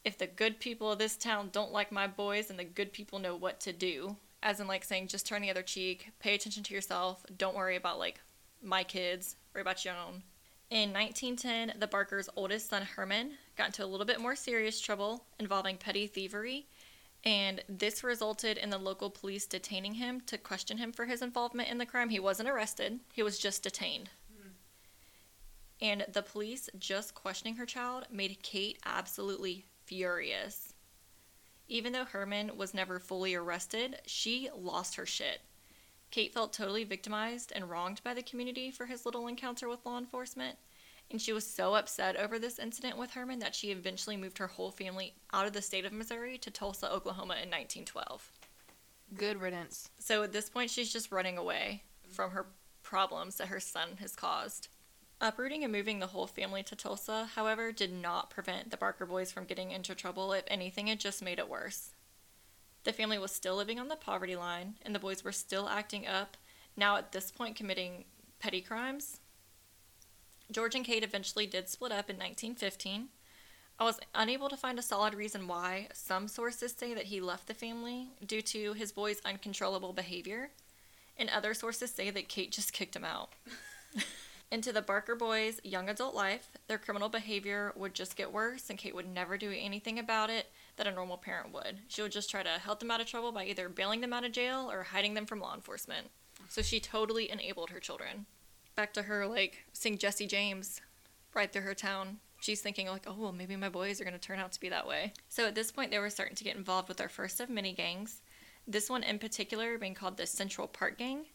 If 0.03 0.17
the 0.17 0.27
good 0.27 0.59
people 0.59 0.91
of 0.91 0.99
this 0.99 1.17
town 1.17 1.49
don't 1.51 1.73
like 1.73 1.91
my 1.91 2.07
boys, 2.07 2.49
and 2.49 2.57
the 2.57 2.63
good 2.63 2.93
people 2.93 3.19
know 3.19 3.35
what 3.35 3.59
to 3.61 3.73
do, 3.73 4.15
as 4.41 4.59
in 4.59 4.67
like 4.67 4.85
saying 4.85 5.07
just 5.07 5.27
turn 5.27 5.41
the 5.41 5.49
other 5.49 5.61
cheek, 5.61 6.11
pay 6.19 6.35
attention 6.35 6.63
to 6.63 6.73
yourself, 6.73 7.25
don't 7.37 7.55
worry 7.55 7.75
about 7.75 7.99
like 7.99 8.21
my 8.61 8.83
kids, 8.83 9.35
worry 9.53 9.61
about 9.61 9.83
your 9.83 9.95
own. 9.95 10.23
In 10.69 10.93
1910, 10.93 11.79
the 11.79 11.87
Barkers' 11.87 12.29
oldest 12.35 12.69
son, 12.69 12.83
Herman, 12.83 13.31
got 13.57 13.67
into 13.67 13.83
a 13.83 13.87
little 13.87 14.05
bit 14.05 14.21
more 14.21 14.35
serious 14.35 14.79
trouble 14.79 15.25
involving 15.39 15.77
petty 15.77 16.05
thievery, 16.05 16.67
and 17.23 17.63
this 17.67 18.03
resulted 18.03 18.55
in 18.55 18.69
the 18.69 18.77
local 18.77 19.09
police 19.09 19.47
detaining 19.47 19.95
him 19.95 20.21
to 20.27 20.37
question 20.37 20.77
him 20.77 20.91
for 20.91 21.05
his 21.05 21.23
involvement 21.23 21.69
in 21.69 21.79
the 21.79 21.87
crime. 21.87 22.09
He 22.09 22.19
wasn't 22.19 22.49
arrested, 22.49 22.99
he 23.11 23.23
was 23.23 23.39
just 23.39 23.63
detained. 23.63 24.11
Mm. 24.31 24.51
And 25.81 26.05
the 26.13 26.21
police 26.21 26.69
just 26.77 27.15
questioning 27.15 27.55
her 27.55 27.65
child 27.65 28.05
made 28.11 28.43
Kate 28.43 28.77
absolutely 28.85 29.65
furious. 29.85 30.73
Even 31.67 31.93
though 31.93 32.05
Herman 32.05 32.57
was 32.57 32.75
never 32.75 32.99
fully 32.99 33.33
arrested, 33.33 34.01
she 34.05 34.49
lost 34.55 34.95
her 34.95 35.05
shit. 35.07 35.41
Kate 36.11 36.33
felt 36.33 36.53
totally 36.53 36.83
victimized 36.83 37.51
and 37.55 37.69
wronged 37.69 38.01
by 38.03 38.13
the 38.13 38.23
community 38.23 38.71
for 38.71 38.85
his 38.87 39.05
little 39.05 39.27
encounter 39.27 39.69
with 39.69 39.85
law 39.85 39.97
enforcement, 39.97 40.57
and 41.11 41.21
she 41.21 41.33
was 41.33 41.45
so 41.45 41.75
upset 41.75 42.15
over 42.15 42.37
this 42.37 42.59
incident 42.59 42.97
with 42.97 43.11
Herman 43.11 43.39
that 43.39 43.55
she 43.55 43.71
eventually 43.71 44.17
moved 44.17 44.37
her 44.37 44.47
whole 44.47 44.71
family 44.71 45.13
out 45.33 45.45
of 45.45 45.53
the 45.53 45.61
state 45.61 45.85
of 45.85 45.93
Missouri 45.93 46.37
to 46.39 46.51
Tulsa, 46.51 46.91
Oklahoma 46.91 47.33
in 47.33 47.49
1912. 47.49 48.31
Good 49.15 49.41
riddance. 49.41 49.89
So 49.97 50.23
at 50.23 50.31
this 50.31 50.49
point, 50.49 50.69
she's 50.69 50.93
just 50.93 51.11
running 51.11 51.37
away 51.37 51.83
from 52.07 52.31
her 52.31 52.47
problems 52.83 53.37
that 53.37 53.47
her 53.47 53.59
son 53.59 53.97
has 53.99 54.15
caused. 54.15 54.67
Uprooting 55.21 55.63
and 55.63 55.73
moving 55.73 55.99
the 55.99 56.07
whole 56.07 56.27
family 56.27 56.63
to 56.63 56.75
Tulsa, 56.75 57.29
however, 57.35 57.71
did 57.71 57.91
not 57.91 58.29
prevent 58.29 58.71
the 58.71 58.77
Barker 58.77 59.05
boys 59.05 59.31
from 59.31 59.45
getting 59.45 59.71
into 59.71 59.93
trouble. 59.93 60.31
If 60.31 60.45
anything, 60.47 60.87
it 60.87 60.99
just 60.99 61.21
made 61.21 61.39
it 61.39 61.49
worse. 61.49 61.93
The 62.83 62.93
family 62.93 63.19
was 63.19 63.31
still 63.31 63.55
living 63.55 63.79
on 63.79 63.87
the 63.87 63.95
poverty 63.95 64.35
line, 64.35 64.75
and 64.81 64.95
the 64.95 64.99
boys 64.99 65.23
were 65.23 65.31
still 65.31 65.67
acting 65.67 66.07
up, 66.07 66.37
now 66.77 66.95
at 66.95 67.11
this 67.11 67.31
point 67.31 67.55
committing 67.55 68.05
petty 68.39 68.61
crimes. 68.61 69.19
George 70.51 70.75
and 70.75 70.85
Kate 70.85 71.03
eventually 71.03 71.45
did 71.45 71.69
split 71.69 71.91
up 71.91 72.09
in 72.09 72.15
1915. 72.15 73.09
I 73.77 73.83
was 73.83 73.99
unable 74.15 74.49
to 74.49 74.57
find 74.57 74.79
a 74.79 74.81
solid 74.83 75.13
reason 75.13 75.47
why. 75.47 75.87
Some 75.93 76.27
sources 76.27 76.73
say 76.73 76.93
that 76.93 77.05
he 77.05 77.21
left 77.21 77.47
the 77.47 77.53
family 77.53 78.09
due 78.25 78.41
to 78.41 78.73
his 78.73 78.91
boy's 78.91 79.21
uncontrollable 79.23 79.93
behavior, 79.93 80.51
and 81.17 81.29
other 81.29 81.53
sources 81.53 81.91
say 81.91 82.09
that 82.09 82.29
Kate 82.29 82.51
just 82.51 82.73
kicked 82.73 82.95
him 82.95 83.05
out. 83.05 83.33
Into 84.51 84.73
the 84.73 84.81
Barker 84.81 85.15
boys' 85.15 85.59
young 85.63 85.89
adult 85.89 86.15
life, 86.15 86.57
their 86.67 86.79
criminal 86.79 87.07
behavior 87.07 87.71
would 87.75 87.93
just 87.93 88.15
get 88.15 88.33
worse, 88.33 88.71
and 88.71 88.79
Kate 88.79 88.95
would 88.95 89.07
never 89.07 89.37
do 89.37 89.53
anything 89.55 89.99
about 89.99 90.31
it 90.31 90.47
that 90.75 90.87
a 90.87 90.91
normal 90.91 91.17
parent 91.17 91.53
would. 91.53 91.77
She 91.87 92.01
would 92.01 92.11
just 92.11 92.31
try 92.31 92.41
to 92.41 92.49
help 92.49 92.79
them 92.79 92.89
out 92.89 92.99
of 92.99 93.05
trouble 93.05 93.31
by 93.31 93.45
either 93.45 93.69
bailing 93.69 94.01
them 94.01 94.11
out 94.11 94.25
of 94.25 94.31
jail 94.31 94.67
or 94.71 94.81
hiding 94.81 95.13
them 95.13 95.27
from 95.27 95.39
law 95.39 95.53
enforcement. 95.53 96.07
So 96.47 96.63
she 96.63 96.79
totally 96.79 97.29
enabled 97.29 97.69
her 97.69 97.79
children. 97.79 98.25
Back 98.75 98.91
to 98.93 99.03
her, 99.03 99.27
like, 99.27 99.65
seeing 99.71 99.99
Jesse 99.99 100.25
James 100.25 100.81
right 101.35 101.53
through 101.53 101.61
her 101.61 101.75
town. 101.75 102.17
She's 102.39 102.61
thinking, 102.61 102.87
like, 102.87 103.05
oh, 103.05 103.15
well, 103.19 103.31
maybe 103.31 103.55
my 103.55 103.69
boys 103.69 104.01
are 104.01 104.03
going 104.03 104.13
to 104.15 104.19
turn 104.19 104.39
out 104.39 104.51
to 104.53 104.59
be 104.59 104.69
that 104.69 104.87
way. 104.87 105.13
So 105.27 105.45
at 105.45 105.53
this 105.53 105.71
point, 105.71 105.91
they 105.91 105.99
were 105.99 106.09
starting 106.09 106.35
to 106.37 106.43
get 106.43 106.55
involved 106.55 106.87
with 106.87 106.97
their 106.97 107.09
first 107.09 107.39
of 107.39 107.51
many 107.51 107.73
gangs. 107.73 108.21
This 108.65 108.89
one 108.89 109.03
in 109.03 109.19
particular 109.19 109.77
being 109.77 109.93
called 109.93 110.17
the 110.17 110.25
Central 110.25 110.67
Park 110.67 110.97
Gang. 110.97 111.25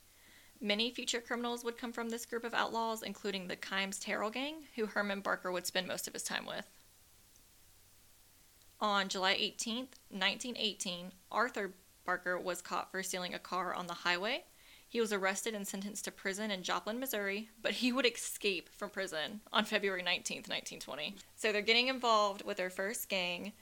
Many 0.61 0.91
future 0.91 1.21
criminals 1.21 1.65
would 1.65 1.77
come 1.77 1.93
from 1.93 2.09
this 2.09 2.27
group 2.27 2.45
of 2.45 2.55
outlaws, 2.55 3.03
including 3.03 3.49
the 3.49 3.57
Kimes 3.57 4.03
Terrill 4.03 4.33
Gang, 4.33 4.65
who 4.77 4.87
Herman 4.87 5.21
Barker 5.21 5.53
would 5.53 5.67
spend 5.67 5.87
most 5.87 6.07
of 6.07 6.15
his 6.15 6.23
time 6.23 6.47
with. 6.47 6.67
On 8.81 9.09
July 9.09 9.37
18, 9.39 9.77
1918, 10.11 11.13
Arthur 11.31 11.73
Barker 12.05 12.39
was 12.39 12.61
caught 12.61 12.91
for 12.91 13.03
stealing 13.03 13.35
a 13.35 13.39
car 13.39 13.75
on 13.75 13.87
the 13.87 13.95
highway. 13.95 14.45
He 14.89 15.01
was 15.01 15.13
arrested 15.13 15.55
and 15.55 15.67
sentenced 15.67 16.05
to 16.05 16.13
prison 16.13 16.51
in 16.51 16.63
Joplin, 16.63 17.01
Missouri, 17.01 17.49
but 17.61 17.73
he 17.73 17.93
would 17.93 18.07
escape 18.07 18.69
from 18.69 18.91
prison 18.91 19.41
on 19.53 19.65
February 19.65 20.03
19, 20.03 20.39
1920. 20.39 21.17
So 21.35 21.51
they're 21.51 21.63
getting 21.63 21.89
involved 21.89 22.45
with 22.45 22.59
their 22.59 22.71
first 22.71 23.09
gang. 23.09 23.53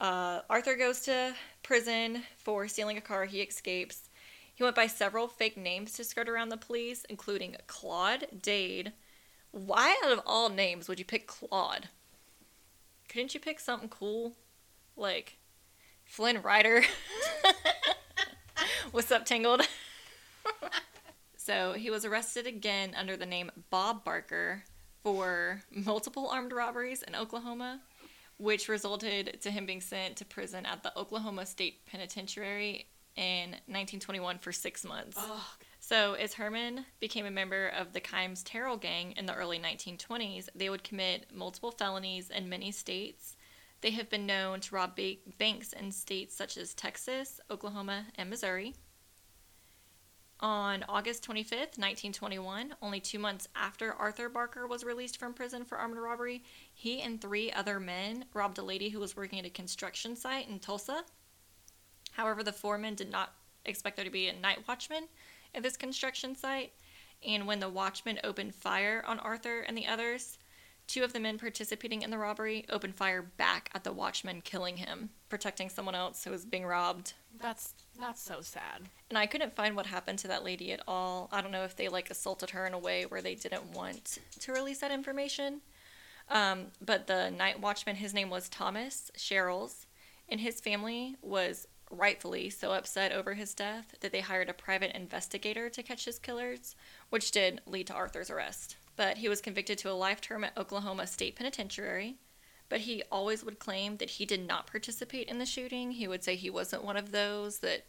Uh, 0.00 0.40
Arthur 0.50 0.74
goes 0.74 1.00
to 1.02 1.34
prison 1.62 2.22
for 2.38 2.66
stealing 2.66 2.96
a 2.96 3.00
car. 3.00 3.24
He 3.24 3.40
escapes. 3.40 4.03
He 4.54 4.62
went 4.62 4.76
by 4.76 4.86
several 4.86 5.28
fake 5.28 5.56
names 5.56 5.92
to 5.92 6.04
skirt 6.04 6.28
around 6.28 6.48
the 6.48 6.56
police, 6.56 7.04
including 7.10 7.56
Claude 7.66 8.26
Dade. 8.40 8.92
Why, 9.50 9.96
out 10.04 10.12
of 10.12 10.20
all 10.24 10.48
names, 10.48 10.88
would 10.88 10.98
you 10.98 11.04
pick 11.04 11.26
Claude? 11.26 11.88
Couldn't 13.08 13.34
you 13.34 13.40
pick 13.40 13.60
something 13.60 13.88
cool? 13.88 14.34
like 14.96 15.38
Flynn 16.04 16.42
Rider. 16.42 16.82
What's 18.92 19.10
up, 19.10 19.24
Tangled? 19.24 19.62
so 21.36 21.72
he 21.72 21.90
was 21.90 22.04
arrested 22.04 22.46
again 22.46 22.94
under 22.96 23.16
the 23.16 23.26
name 23.26 23.50
Bob 23.70 24.04
Barker 24.04 24.64
for 25.02 25.62
multiple 25.70 26.28
armed 26.28 26.52
robberies 26.52 27.02
in 27.02 27.14
Oklahoma, 27.14 27.80
which 28.38 28.68
resulted 28.68 29.40
to 29.42 29.50
him 29.50 29.66
being 29.66 29.80
sent 29.80 30.16
to 30.16 30.24
prison 30.24 30.64
at 30.66 30.82
the 30.82 30.96
Oklahoma 30.98 31.46
State 31.46 31.84
Penitentiary 31.86 32.86
in 33.16 33.50
1921 33.50 34.38
for 34.38 34.52
six 34.52 34.84
months. 34.84 35.16
Oh. 35.18 35.46
So, 35.80 36.14
as 36.14 36.34
Herman 36.34 36.86
became 36.98 37.26
a 37.26 37.30
member 37.30 37.68
of 37.68 37.92
the 37.92 38.00
Kimes 38.00 38.42
Terrill 38.42 38.80
Gang 38.80 39.12
in 39.12 39.26
the 39.26 39.34
early 39.34 39.58
1920s, 39.58 40.48
they 40.54 40.70
would 40.70 40.82
commit 40.82 41.26
multiple 41.32 41.70
felonies 41.70 42.30
in 42.30 42.48
many 42.48 42.70
states 42.70 43.36
they 43.84 43.90
have 43.90 44.08
been 44.08 44.24
known 44.24 44.60
to 44.60 44.74
rob 44.74 44.96
ba- 44.96 45.16
banks 45.36 45.74
in 45.74 45.92
states 45.92 46.34
such 46.34 46.56
as 46.56 46.72
Texas, 46.72 47.38
Oklahoma, 47.50 48.06
and 48.14 48.30
Missouri. 48.30 48.74
On 50.40 50.82
August 50.88 51.22
25th, 51.22 51.76
1921, 51.76 52.74
only 52.80 52.98
two 52.98 53.18
months 53.18 53.46
after 53.54 53.92
Arthur 53.92 54.30
Barker 54.30 54.66
was 54.66 54.84
released 54.84 55.18
from 55.18 55.34
prison 55.34 55.66
for 55.66 55.76
armed 55.76 55.98
robbery, 55.98 56.42
he 56.72 57.02
and 57.02 57.20
three 57.20 57.52
other 57.52 57.78
men 57.78 58.24
robbed 58.32 58.56
a 58.56 58.62
lady 58.62 58.88
who 58.88 59.00
was 59.00 59.16
working 59.18 59.38
at 59.38 59.44
a 59.44 59.50
construction 59.50 60.16
site 60.16 60.48
in 60.48 60.60
Tulsa. 60.60 61.04
However, 62.16 62.42
the 62.42 62.52
foreman 62.52 62.94
did 62.94 63.10
not 63.10 63.32
expect 63.64 63.96
there 63.96 64.04
to 64.04 64.10
be 64.10 64.28
a 64.28 64.32
night 64.32 64.66
watchman 64.66 65.04
at 65.54 65.62
this 65.62 65.76
construction 65.76 66.34
site, 66.34 66.72
and 67.26 67.46
when 67.46 67.60
the 67.60 67.68
watchman 67.68 68.18
opened 68.24 68.54
fire 68.54 69.04
on 69.06 69.18
Arthur 69.20 69.60
and 69.60 69.76
the 69.76 69.86
others, 69.86 70.38
Two 70.86 71.02
of 71.02 71.12
the 71.12 71.20
men 71.20 71.38
participating 71.38 72.02
in 72.02 72.10
the 72.10 72.18
robbery 72.18 72.66
opened 72.68 72.94
fire 72.94 73.22
back 73.22 73.70
at 73.74 73.84
the 73.84 73.92
watchman, 73.92 74.42
killing 74.42 74.76
him, 74.76 75.10
protecting 75.30 75.70
someone 75.70 75.94
else 75.94 76.24
who 76.24 76.30
was 76.30 76.44
being 76.44 76.66
robbed. 76.66 77.14
That's 77.40 77.72
that's 77.98 78.20
so 78.20 78.40
sad. 78.42 78.82
And 79.08 79.16
I 79.16 79.26
couldn't 79.26 79.56
find 79.56 79.76
what 79.76 79.86
happened 79.86 80.18
to 80.20 80.28
that 80.28 80.44
lady 80.44 80.72
at 80.72 80.82
all. 80.86 81.28
I 81.32 81.40
don't 81.40 81.52
know 81.52 81.64
if 81.64 81.74
they 81.74 81.88
like 81.88 82.10
assaulted 82.10 82.50
her 82.50 82.66
in 82.66 82.74
a 82.74 82.78
way 82.78 83.06
where 83.06 83.22
they 83.22 83.34
didn't 83.34 83.72
want 83.72 84.18
to 84.40 84.52
release 84.52 84.80
that 84.80 84.90
information. 84.90 85.62
Um, 86.28 86.66
but 86.84 87.06
the 87.06 87.30
night 87.30 87.60
watchman, 87.60 87.96
his 87.96 88.12
name 88.12 88.28
was 88.30 88.48
Thomas 88.48 89.10
Sherrills, 89.16 89.86
and 90.28 90.40
his 90.40 90.60
family 90.60 91.16
was 91.22 91.66
rightfully 91.94 92.50
so 92.50 92.72
upset 92.72 93.12
over 93.12 93.34
his 93.34 93.54
death 93.54 93.94
that 94.00 94.12
they 94.12 94.20
hired 94.20 94.48
a 94.48 94.54
private 94.54 94.94
investigator 94.94 95.68
to 95.70 95.82
catch 95.82 96.04
his 96.04 96.18
killers, 96.18 96.74
which 97.10 97.30
did 97.30 97.60
lead 97.66 97.86
to 97.86 97.94
Arthur's 97.94 98.30
arrest. 98.30 98.76
But 98.96 99.18
he 99.18 99.28
was 99.28 99.40
convicted 99.40 99.78
to 99.78 99.90
a 99.90 99.92
life 99.92 100.20
term 100.20 100.44
at 100.44 100.56
Oklahoma 100.56 101.06
State 101.06 101.36
Penitentiary. 101.36 102.16
But 102.68 102.80
he 102.80 103.02
always 103.10 103.44
would 103.44 103.58
claim 103.58 103.98
that 103.98 104.10
he 104.10 104.24
did 104.24 104.46
not 104.46 104.66
participate 104.66 105.28
in 105.28 105.38
the 105.38 105.46
shooting. 105.46 105.92
He 105.92 106.08
would 106.08 106.24
say 106.24 106.34
he 106.34 106.50
wasn't 106.50 106.84
one 106.84 106.96
of 106.96 107.12
those 107.12 107.58
that 107.58 107.86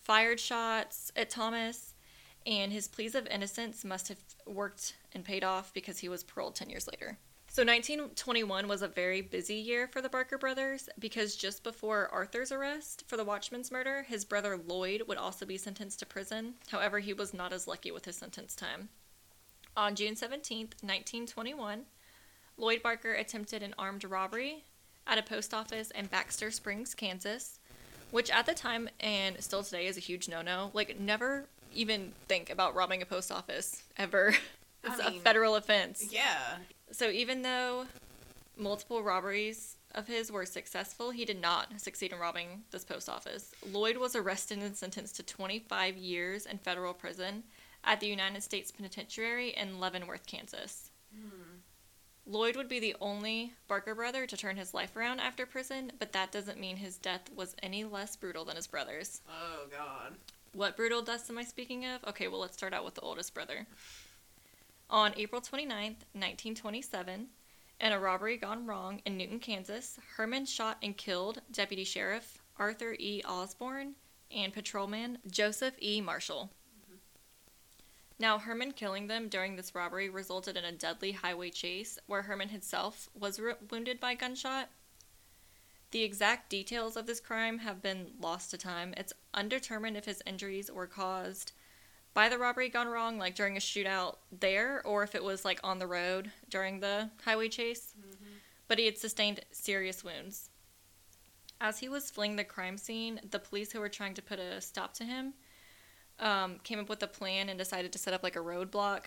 fired 0.00 0.40
shots 0.40 1.10
at 1.16 1.30
Thomas. 1.30 1.94
And 2.46 2.72
his 2.72 2.88
pleas 2.88 3.14
of 3.14 3.26
innocence 3.26 3.84
must 3.84 4.08
have 4.08 4.18
worked 4.46 4.96
and 5.12 5.24
paid 5.24 5.44
off 5.44 5.72
because 5.72 5.98
he 5.98 6.08
was 6.08 6.24
paroled 6.24 6.54
10 6.54 6.70
years 6.70 6.88
later. 6.88 7.18
So 7.58 7.64
1921 7.64 8.68
was 8.68 8.82
a 8.82 8.86
very 8.86 9.20
busy 9.20 9.56
year 9.56 9.88
for 9.88 10.00
the 10.00 10.08
Barker 10.08 10.38
brothers 10.38 10.88
because 10.96 11.34
just 11.34 11.64
before 11.64 12.08
Arthur's 12.12 12.52
arrest 12.52 13.02
for 13.08 13.16
the 13.16 13.24
Watchman's 13.24 13.72
murder, 13.72 14.04
his 14.04 14.24
brother 14.24 14.56
Lloyd 14.56 15.02
would 15.08 15.18
also 15.18 15.44
be 15.44 15.58
sentenced 15.58 15.98
to 15.98 16.06
prison. 16.06 16.54
However, 16.68 17.00
he 17.00 17.12
was 17.12 17.34
not 17.34 17.52
as 17.52 17.66
lucky 17.66 17.90
with 17.90 18.04
his 18.04 18.14
sentence 18.14 18.54
time. 18.54 18.90
On 19.76 19.96
June 19.96 20.14
17th, 20.14 20.84
1921, 20.84 21.86
Lloyd 22.56 22.80
Barker 22.80 23.14
attempted 23.14 23.64
an 23.64 23.74
armed 23.76 24.04
robbery 24.04 24.62
at 25.04 25.18
a 25.18 25.22
post 25.24 25.52
office 25.52 25.90
in 25.90 26.06
Baxter 26.06 26.52
Springs, 26.52 26.94
Kansas, 26.94 27.58
which 28.12 28.30
at 28.30 28.46
the 28.46 28.54
time 28.54 28.88
and 29.00 29.42
still 29.42 29.64
today 29.64 29.88
is 29.88 29.96
a 29.96 30.00
huge 30.00 30.28
no-no. 30.28 30.70
Like 30.74 31.00
never 31.00 31.46
even 31.74 32.12
think 32.28 32.50
about 32.50 32.76
robbing 32.76 33.02
a 33.02 33.06
post 33.06 33.32
office 33.32 33.82
ever. 33.96 34.34
It's 34.84 35.00
I 35.00 35.10
mean, 35.10 35.18
a 35.18 35.22
federal 35.22 35.56
offense. 35.56 36.08
Yeah. 36.12 36.58
So 36.90 37.10
even 37.10 37.42
though 37.42 37.86
multiple 38.56 39.02
robberies 39.02 39.76
of 39.94 40.06
his 40.06 40.30
were 40.30 40.46
successful, 40.46 41.10
he 41.10 41.24
did 41.24 41.40
not 41.40 41.80
succeed 41.80 42.12
in 42.12 42.18
robbing 42.18 42.62
this 42.70 42.84
post 42.84 43.08
office. 43.08 43.52
Lloyd 43.70 43.96
was 43.96 44.16
arrested 44.16 44.58
and 44.58 44.76
sentenced 44.76 45.16
to 45.16 45.22
25 45.22 45.96
years 45.96 46.46
in 46.46 46.58
federal 46.58 46.94
prison 46.94 47.44
at 47.84 48.00
the 48.00 48.06
United 48.06 48.42
States 48.42 48.70
Penitentiary 48.70 49.50
in 49.50 49.80
Leavenworth, 49.80 50.26
Kansas. 50.26 50.90
Hmm. 51.14 51.58
Lloyd 52.26 52.56
would 52.56 52.68
be 52.68 52.78
the 52.78 52.96
only 53.00 53.54
Barker 53.68 53.94
brother 53.94 54.26
to 54.26 54.36
turn 54.36 54.58
his 54.58 54.74
life 54.74 54.94
around 54.96 55.20
after 55.20 55.46
prison, 55.46 55.92
but 55.98 56.12
that 56.12 56.30
doesn't 56.30 56.60
mean 56.60 56.76
his 56.76 56.98
death 56.98 57.30
was 57.34 57.56
any 57.62 57.84
less 57.84 58.16
brutal 58.16 58.44
than 58.44 58.56
his 58.56 58.66
brother's. 58.66 59.22
Oh 59.28 59.66
God. 59.70 60.14
What 60.52 60.76
brutal 60.76 61.00
deaths 61.00 61.30
am 61.30 61.38
I 61.38 61.44
speaking 61.44 61.86
of? 61.86 62.04
Okay, 62.04 62.28
well, 62.28 62.40
let's 62.40 62.56
start 62.56 62.74
out 62.74 62.84
with 62.84 62.94
the 62.94 63.00
oldest 63.00 63.32
brother. 63.32 63.66
On 64.90 65.12
April 65.18 65.42
29, 65.42 65.96
1927, 66.12 67.26
in 67.80 67.92
a 67.92 68.00
robbery 68.00 68.38
gone 68.38 68.64
wrong 68.64 69.02
in 69.04 69.18
Newton, 69.18 69.38
Kansas, 69.38 69.98
Herman 70.16 70.46
shot 70.46 70.78
and 70.82 70.96
killed 70.96 71.42
Deputy 71.52 71.84
Sheriff 71.84 72.38
Arthur 72.56 72.96
E. 72.98 73.20
Osborne 73.24 73.96
and 74.34 74.52
patrolman 74.52 75.18
Joseph 75.30 75.74
E. 75.82 76.00
Marshall. 76.00 76.50
Mm-hmm. 76.74 76.96
Now, 78.18 78.38
Herman 78.38 78.72
killing 78.72 79.08
them 79.08 79.28
during 79.28 79.56
this 79.56 79.74
robbery 79.74 80.08
resulted 80.08 80.56
in 80.56 80.64
a 80.64 80.72
deadly 80.72 81.12
highway 81.12 81.50
chase 81.50 81.98
where 82.06 82.22
Herman 82.22 82.48
himself 82.48 83.10
was 83.14 83.38
wounded 83.70 84.00
by 84.00 84.14
gunshot. 84.14 84.70
The 85.90 86.02
exact 86.02 86.48
details 86.48 86.96
of 86.96 87.06
this 87.06 87.20
crime 87.20 87.58
have 87.58 87.82
been 87.82 88.12
lost 88.20 88.50
to 88.52 88.58
time. 88.58 88.94
It's 88.96 89.12
undetermined 89.34 89.98
if 89.98 90.06
his 90.06 90.22
injuries 90.26 90.70
were 90.70 90.86
caused 90.86 91.52
by 92.18 92.28
the 92.28 92.36
robbery 92.36 92.68
gone 92.68 92.88
wrong, 92.88 93.16
like 93.16 93.36
during 93.36 93.56
a 93.56 93.60
shootout 93.60 94.16
there, 94.40 94.84
or 94.84 95.04
if 95.04 95.14
it 95.14 95.22
was 95.22 95.44
like 95.44 95.60
on 95.62 95.78
the 95.78 95.86
road 95.86 96.32
during 96.50 96.80
the 96.80 97.08
highway 97.24 97.48
chase. 97.48 97.94
But 98.66 98.80
he 98.80 98.86
had 98.86 98.98
sustained 98.98 99.38
serious 99.52 100.02
wounds. 100.02 100.50
As 101.60 101.78
he 101.78 101.88
was 101.88 102.10
fleeing 102.10 102.34
the 102.34 102.42
crime 102.42 102.76
scene, 102.76 103.20
the 103.30 103.38
police 103.38 103.70
who 103.70 103.78
were 103.78 103.88
trying 103.88 104.14
to 104.14 104.22
put 104.22 104.40
a 104.40 104.60
stop 104.60 104.94
to 104.94 105.04
him 105.04 105.32
um, 106.18 106.58
came 106.64 106.80
up 106.80 106.88
with 106.88 107.04
a 107.04 107.06
plan 107.06 107.48
and 107.50 107.56
decided 107.56 107.92
to 107.92 108.00
set 108.00 108.14
up 108.14 108.24
like 108.24 108.34
a 108.34 108.40
roadblock. 108.40 109.04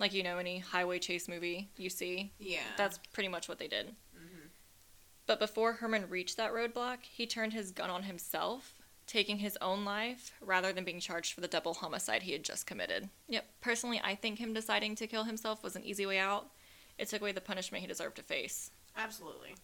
Like, 0.00 0.12
you 0.12 0.24
know, 0.24 0.38
any 0.38 0.58
highway 0.58 0.98
chase 0.98 1.28
movie 1.28 1.70
you 1.76 1.88
see. 1.88 2.32
Yeah. 2.40 2.66
That's 2.76 2.98
pretty 3.12 3.28
much 3.28 3.48
what 3.48 3.60
they 3.60 3.68
did. 3.68 3.94
But 5.28 5.38
before 5.38 5.74
Herman 5.74 6.08
reached 6.10 6.36
that 6.38 6.52
roadblock, 6.52 7.04
he 7.04 7.28
turned 7.28 7.52
his 7.52 7.70
gun 7.70 7.90
on 7.90 8.02
himself, 8.02 8.74
taking 9.06 9.38
his 9.38 9.58
own 9.60 9.84
life 9.84 10.32
rather 10.40 10.72
than 10.72 10.84
being 10.84 11.00
charged 11.00 11.32
for 11.34 11.40
the 11.40 11.48
double 11.48 11.74
homicide 11.74 12.22
he 12.22 12.32
had 12.32 12.44
just 12.44 12.66
committed. 12.66 13.08
Yep, 13.28 13.44
personally, 13.60 14.00
I 14.02 14.14
think 14.14 14.38
him 14.38 14.54
deciding 14.54 14.94
to 14.96 15.06
kill 15.06 15.24
himself 15.24 15.62
was 15.62 15.76
an 15.76 15.84
easy 15.84 16.06
way 16.06 16.18
out. 16.18 16.48
It 16.98 17.08
took 17.08 17.20
away 17.20 17.32
the 17.32 17.40
punishment 17.40 17.82
he 17.82 17.88
deserved 17.88 18.16
to 18.16 18.22
face. 18.22 18.70
absolutely. 18.96 19.54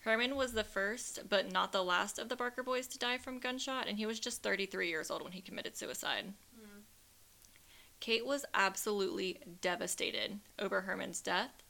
Herman 0.00 0.34
was 0.34 0.52
the 0.52 0.64
first, 0.64 1.28
but 1.28 1.52
not 1.52 1.70
the 1.70 1.84
last 1.84 2.18
of 2.18 2.28
the 2.28 2.34
Barker 2.34 2.64
boys 2.64 2.88
to 2.88 2.98
die 2.98 3.18
from 3.18 3.38
gunshot, 3.38 3.86
and 3.86 3.96
he 3.96 4.06
was 4.06 4.18
just 4.18 4.42
33 4.42 4.88
years 4.88 5.12
old 5.12 5.22
when 5.22 5.30
he 5.30 5.40
committed 5.40 5.76
suicide. 5.76 6.32
Hmm. 6.56 6.80
Kate 8.00 8.26
was 8.26 8.44
absolutely 8.52 9.38
devastated 9.60 10.40
over 10.58 10.80
Herman's 10.80 11.20
death, 11.20 11.62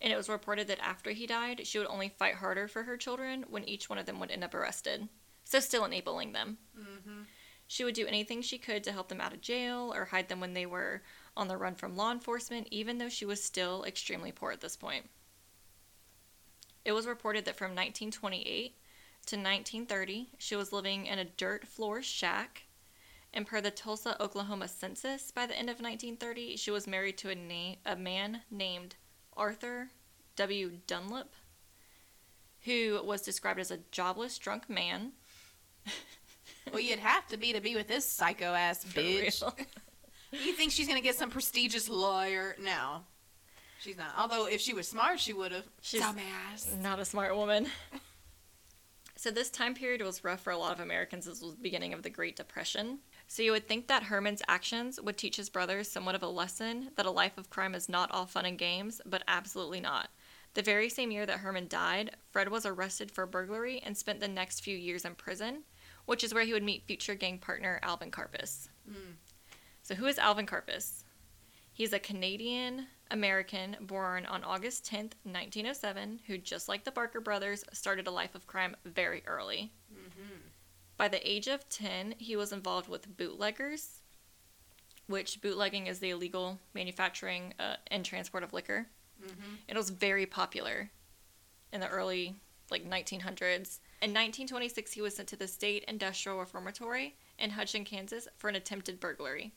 and 0.00 0.10
it 0.10 0.16
was 0.16 0.30
reported 0.30 0.66
that 0.68 0.78
after 0.82 1.10
he 1.10 1.26
died, 1.26 1.66
she 1.66 1.78
would 1.78 1.88
only 1.88 2.08
fight 2.08 2.36
harder 2.36 2.68
for 2.68 2.84
her 2.84 2.96
children 2.96 3.44
when 3.50 3.68
each 3.68 3.90
one 3.90 3.98
of 3.98 4.06
them 4.06 4.18
would 4.18 4.30
end 4.30 4.44
up 4.44 4.54
arrested, 4.54 5.06
so 5.44 5.60
still 5.60 5.84
enabling 5.84 6.32
them. 6.32 6.58
Mm-hmm. 6.78 7.22
She 7.66 7.84
would 7.84 7.94
do 7.94 8.06
anything 8.06 8.42
she 8.42 8.58
could 8.58 8.84
to 8.84 8.92
help 8.92 9.08
them 9.08 9.20
out 9.20 9.32
of 9.32 9.40
jail 9.40 9.92
or 9.94 10.06
hide 10.06 10.28
them 10.28 10.40
when 10.40 10.54
they 10.54 10.66
were 10.66 11.02
on 11.36 11.48
the 11.48 11.56
run 11.56 11.74
from 11.74 11.96
law 11.96 12.12
enforcement, 12.12 12.68
even 12.70 12.98
though 12.98 13.08
she 13.08 13.24
was 13.24 13.42
still 13.42 13.84
extremely 13.84 14.32
poor 14.32 14.52
at 14.52 14.60
this 14.60 14.76
point. 14.76 15.08
It 16.84 16.92
was 16.92 17.06
reported 17.06 17.44
that 17.46 17.56
from 17.56 17.70
1928 17.70 18.76
to 19.26 19.36
1930, 19.36 20.28
she 20.38 20.54
was 20.54 20.72
living 20.72 21.06
in 21.06 21.18
a 21.18 21.24
dirt 21.24 21.66
floor 21.66 22.02
shack. 22.02 22.64
And 23.32 23.46
per 23.46 23.60
the 23.60 23.70
Tulsa, 23.70 24.22
Oklahoma 24.22 24.68
census, 24.68 25.32
by 25.32 25.46
the 25.46 25.58
end 25.58 25.68
of 25.68 25.80
1930, 25.80 26.56
she 26.56 26.70
was 26.70 26.86
married 26.86 27.18
to 27.18 27.30
a, 27.30 27.34
na- 27.34 27.76
a 27.84 27.96
man 27.96 28.42
named 28.50 28.94
Arthur 29.36 29.90
W. 30.36 30.78
Dunlap, 30.86 31.32
who 32.62 33.00
was 33.02 33.22
described 33.22 33.58
as 33.58 33.70
a 33.70 33.80
jobless, 33.90 34.38
drunk 34.38 34.68
man. 34.70 35.12
Well, 36.72 36.80
you'd 36.80 36.98
have 36.98 37.26
to 37.28 37.36
be 37.36 37.52
to 37.52 37.60
be 37.60 37.76
with 37.76 37.88
this 37.88 38.04
psycho 38.06 38.52
ass 38.54 38.84
bitch. 38.84 39.42
You 40.32 40.52
think 40.54 40.72
she's 40.72 40.88
gonna 40.88 41.00
get 41.00 41.14
some 41.14 41.30
prestigious 41.30 41.88
lawyer? 41.88 42.56
No, 42.60 43.02
she's 43.80 43.96
not. 43.96 44.12
Although 44.18 44.46
if 44.46 44.60
she 44.60 44.72
was 44.74 44.88
smart, 44.88 45.20
she 45.20 45.32
would 45.32 45.52
have. 45.52 45.64
She's- 45.82 46.02
Dumbass. 46.02 46.76
Not 46.80 46.98
a 46.98 47.04
smart 47.04 47.36
woman. 47.36 47.68
So 49.16 49.30
this 49.30 49.48
time 49.48 49.74
period 49.74 50.02
was 50.02 50.24
rough 50.24 50.40
for 50.40 50.50
a 50.50 50.58
lot 50.58 50.72
of 50.72 50.80
Americans. 50.80 51.24
This 51.26 51.40
was 51.40 51.52
the 51.54 51.62
beginning 51.62 51.94
of 51.94 52.02
the 52.02 52.10
Great 52.10 52.36
Depression. 52.36 52.98
So 53.28 53.42
you 53.42 53.52
would 53.52 53.66
think 53.68 53.86
that 53.86 54.02
Herman's 54.02 54.42
actions 54.48 55.00
would 55.00 55.16
teach 55.16 55.36
his 55.36 55.48
brothers 55.48 55.88
somewhat 55.90 56.14
of 56.14 56.22
a 56.22 56.28
lesson 56.28 56.90
that 56.96 57.06
a 57.06 57.10
life 57.10 57.38
of 57.38 57.48
crime 57.48 57.74
is 57.74 57.88
not 57.88 58.10
all 58.10 58.26
fun 58.26 58.44
and 58.44 58.58
games, 58.58 59.00
but 59.06 59.22
absolutely 59.28 59.80
not. 59.80 60.08
The 60.54 60.62
very 60.62 60.88
same 60.90 61.10
year 61.10 61.24
that 61.26 61.38
Herman 61.38 61.68
died, 61.68 62.16
Fred 62.32 62.48
was 62.48 62.66
arrested 62.66 63.10
for 63.10 63.24
burglary 63.24 63.80
and 63.84 63.96
spent 63.96 64.20
the 64.20 64.28
next 64.28 64.60
few 64.60 64.76
years 64.76 65.04
in 65.04 65.14
prison, 65.14 65.62
which 66.06 66.24
is 66.24 66.34
where 66.34 66.44
he 66.44 66.52
would 66.52 66.62
meet 66.62 66.86
future 66.86 67.14
gang 67.14 67.38
partner 67.38 67.80
Alvin 67.82 68.10
Karpis. 68.10 68.68
Mm. 68.88 69.14
So 69.82 69.94
who 69.94 70.06
is 70.06 70.18
Alvin 70.18 70.46
Karpis? 70.46 71.04
He's 71.72 71.92
a 71.92 71.98
Canadian 71.98 72.86
American 73.10 73.76
born 73.80 74.26
on 74.26 74.44
August 74.44 74.84
10th, 74.86 75.12
1907, 75.24 76.20
who, 76.26 76.38
just 76.38 76.68
like 76.68 76.84
the 76.84 76.90
Barker 76.90 77.20
brothers, 77.20 77.64
started 77.72 78.06
a 78.06 78.10
life 78.10 78.34
of 78.34 78.46
crime 78.46 78.76
very 78.84 79.22
early. 79.26 79.72
Mm-hmm. 79.92 80.36
By 80.96 81.08
the 81.08 81.28
age 81.28 81.48
of 81.48 81.68
10, 81.68 82.14
he 82.18 82.36
was 82.36 82.52
involved 82.52 82.88
with 82.88 83.16
bootleggers, 83.16 84.00
which 85.06 85.40
bootlegging 85.42 85.86
is 85.86 85.98
the 85.98 86.10
illegal 86.10 86.58
manufacturing 86.72 87.54
uh, 87.58 87.76
and 87.88 88.04
transport 88.04 88.44
of 88.44 88.52
liquor. 88.52 88.86
Mm-hmm. 89.22 89.54
It 89.68 89.76
was 89.76 89.90
very 89.90 90.26
popular 90.26 90.90
in 91.72 91.80
the 91.80 91.88
early 91.88 92.36
like 92.70 92.88
1900s. 92.88 93.80
In 94.04 94.10
1926, 94.10 94.92
he 94.92 95.00
was 95.00 95.16
sent 95.16 95.30
to 95.30 95.36
the 95.36 95.48
State 95.48 95.86
Industrial 95.88 96.38
Reformatory 96.38 97.16
in 97.38 97.48
Hudson, 97.48 97.86
Kansas, 97.86 98.28
for 98.36 98.50
an 98.50 98.54
attempted 98.54 99.00
burglary. 99.00 99.54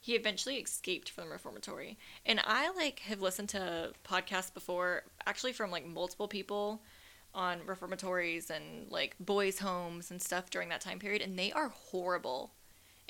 He 0.00 0.14
eventually 0.14 0.56
escaped 0.56 1.10
from 1.10 1.24
the 1.24 1.32
reformatory, 1.32 1.98
and 2.24 2.40
I 2.42 2.70
like 2.70 3.00
have 3.00 3.20
listened 3.20 3.50
to 3.50 3.92
podcasts 4.02 4.54
before, 4.54 5.02
actually 5.26 5.52
from 5.52 5.70
like 5.70 5.86
multiple 5.86 6.28
people 6.28 6.80
on 7.34 7.60
reformatories 7.66 8.48
and 8.50 8.90
like 8.90 9.16
boys' 9.20 9.58
homes 9.58 10.10
and 10.10 10.22
stuff 10.22 10.48
during 10.48 10.70
that 10.70 10.80
time 10.80 10.98
period, 10.98 11.20
and 11.20 11.38
they 11.38 11.52
are 11.52 11.68
horrible. 11.68 12.54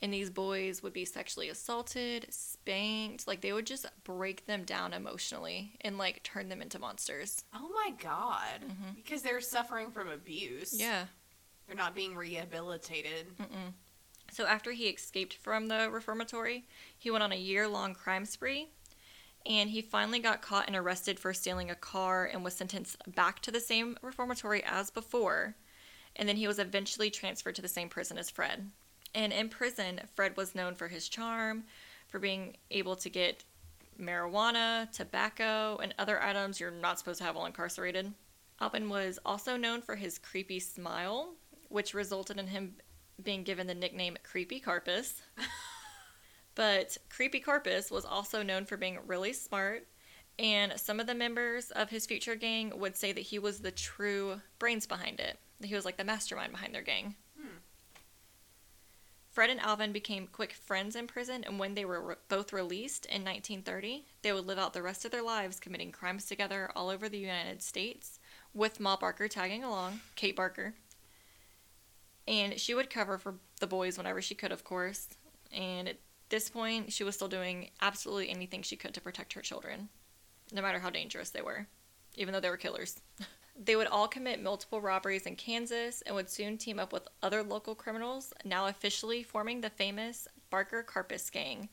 And 0.02 0.12
these 0.14 0.30
boys 0.30 0.82
would 0.82 0.94
be 0.94 1.04
sexually 1.04 1.50
assaulted, 1.50 2.26
spanked, 2.30 3.26
like 3.28 3.42
they 3.42 3.52
would 3.52 3.66
just 3.66 3.84
break 4.02 4.46
them 4.46 4.64
down 4.64 4.94
emotionally 4.94 5.76
and 5.82 5.98
like 5.98 6.22
turn 6.22 6.48
them 6.48 6.62
into 6.62 6.78
monsters. 6.78 7.44
Oh 7.54 7.68
my 7.74 7.92
god! 8.02 8.62
Mhm. 8.64 8.96
Because 8.96 9.20
they're 9.22 9.42
suffering 9.42 9.90
from 9.90 10.08
abuse. 10.08 10.72
Yeah. 10.78 11.04
They're 11.66 11.76
not 11.76 11.94
being 11.94 12.16
rehabilitated. 12.16 13.36
Mm-mm. 13.38 13.74
So 14.32 14.46
after 14.46 14.72
he 14.72 14.88
escaped 14.88 15.34
from 15.34 15.66
the 15.68 15.90
reformatory, 15.90 16.64
he 16.98 17.10
went 17.10 17.22
on 17.24 17.32
a 17.32 17.36
year-long 17.36 17.94
crime 17.94 18.24
spree, 18.24 18.68
and 19.44 19.68
he 19.70 19.82
finally 19.82 20.18
got 20.18 20.40
caught 20.40 20.66
and 20.66 20.76
arrested 20.76 21.20
for 21.20 21.34
stealing 21.34 21.70
a 21.70 21.74
car 21.74 22.24
and 22.24 22.42
was 22.42 22.54
sentenced 22.54 22.96
back 23.14 23.40
to 23.40 23.50
the 23.50 23.60
same 23.60 23.98
reformatory 24.02 24.62
as 24.64 24.90
before. 24.90 25.56
and 26.16 26.28
then 26.28 26.36
he 26.36 26.48
was 26.48 26.58
eventually 26.58 27.08
transferred 27.10 27.54
to 27.54 27.62
the 27.62 27.68
same 27.68 27.88
prison 27.88 28.18
as 28.18 28.28
Fred. 28.30 28.70
And 29.14 29.32
in 29.32 29.48
prison, 29.48 30.00
Fred 30.14 30.36
was 30.36 30.54
known 30.54 30.74
for 30.74 30.88
his 30.88 31.08
charm, 31.08 31.64
for 32.08 32.18
being 32.18 32.56
able 32.70 32.96
to 32.96 33.08
get 33.08 33.44
marijuana, 34.00 34.90
tobacco, 34.92 35.78
and 35.82 35.94
other 35.98 36.22
items 36.22 36.58
you're 36.58 36.70
not 36.70 36.98
supposed 36.98 37.18
to 37.18 37.24
have 37.24 37.36
while 37.36 37.46
incarcerated. 37.46 38.12
Alvin 38.60 38.88
was 38.88 39.18
also 39.24 39.56
known 39.56 39.80
for 39.80 39.96
his 39.96 40.18
creepy 40.18 40.60
smile, 40.60 41.34
which 41.68 41.94
resulted 41.94 42.38
in 42.38 42.46
him 42.46 42.74
being 43.22 43.42
given 43.42 43.66
the 43.66 43.74
nickname 43.74 44.16
Creepy 44.22 44.60
Karpis. 44.60 45.20
but 46.54 46.96
Creepy 47.08 47.40
Karpis 47.40 47.90
was 47.90 48.04
also 48.04 48.42
known 48.42 48.64
for 48.64 48.76
being 48.76 48.98
really 49.06 49.32
smart, 49.32 49.86
and 50.38 50.78
some 50.78 51.00
of 51.00 51.06
the 51.06 51.14
members 51.14 51.70
of 51.70 51.90
his 51.90 52.06
future 52.06 52.34
gang 52.34 52.72
would 52.78 52.96
say 52.96 53.12
that 53.12 53.20
he 53.20 53.38
was 53.38 53.60
the 53.60 53.70
true 53.70 54.40
brains 54.58 54.86
behind 54.86 55.20
it. 55.20 55.38
He 55.62 55.74
was 55.74 55.84
like 55.84 55.96
the 55.96 56.04
mastermind 56.04 56.52
behind 56.52 56.74
their 56.74 56.82
gang. 56.82 57.14
Fred 59.40 59.48
and 59.48 59.60
Alvin 59.60 59.90
became 59.90 60.26
quick 60.26 60.52
friends 60.52 60.94
in 60.94 61.06
prison, 61.06 61.44
and 61.44 61.58
when 61.58 61.72
they 61.72 61.86
were 61.86 62.08
re- 62.08 62.14
both 62.28 62.52
released 62.52 63.06
in 63.06 63.24
1930, 63.24 64.04
they 64.20 64.34
would 64.34 64.46
live 64.46 64.58
out 64.58 64.74
the 64.74 64.82
rest 64.82 65.06
of 65.06 65.12
their 65.12 65.22
lives 65.22 65.58
committing 65.58 65.90
crimes 65.90 66.26
together 66.26 66.70
all 66.76 66.90
over 66.90 67.08
the 67.08 67.16
United 67.16 67.62
States, 67.62 68.18
with 68.52 68.80
Ma 68.80 68.98
Barker 68.98 69.28
tagging 69.28 69.64
along, 69.64 70.00
Kate 70.14 70.36
Barker. 70.36 70.74
And 72.28 72.60
she 72.60 72.74
would 72.74 72.90
cover 72.90 73.16
for 73.16 73.36
the 73.60 73.66
boys 73.66 73.96
whenever 73.96 74.20
she 74.20 74.34
could, 74.34 74.52
of 74.52 74.62
course. 74.62 75.08
And 75.50 75.88
at 75.88 76.00
this 76.28 76.50
point, 76.50 76.92
she 76.92 77.02
was 77.02 77.14
still 77.14 77.26
doing 77.26 77.70
absolutely 77.80 78.28
anything 78.28 78.60
she 78.60 78.76
could 78.76 78.92
to 78.92 79.00
protect 79.00 79.32
her 79.32 79.40
children, 79.40 79.88
no 80.52 80.60
matter 80.60 80.80
how 80.80 80.90
dangerous 80.90 81.30
they 81.30 81.40
were, 81.40 81.66
even 82.14 82.34
though 82.34 82.40
they 82.40 82.50
were 82.50 82.58
killers. 82.58 83.00
They 83.58 83.76
would 83.76 83.86
all 83.86 84.08
commit 84.08 84.42
multiple 84.42 84.80
robberies 84.80 85.26
in 85.26 85.36
Kansas 85.36 86.02
and 86.02 86.14
would 86.14 86.30
soon 86.30 86.58
team 86.58 86.78
up 86.78 86.92
with 86.92 87.08
other 87.22 87.42
local 87.42 87.74
criminals, 87.74 88.32
now 88.44 88.66
officially 88.66 89.22
forming 89.22 89.60
the 89.60 89.70
famous 89.70 90.26
Barker 90.50 90.82
Karpis 90.82 91.30
Gang, 91.30 91.68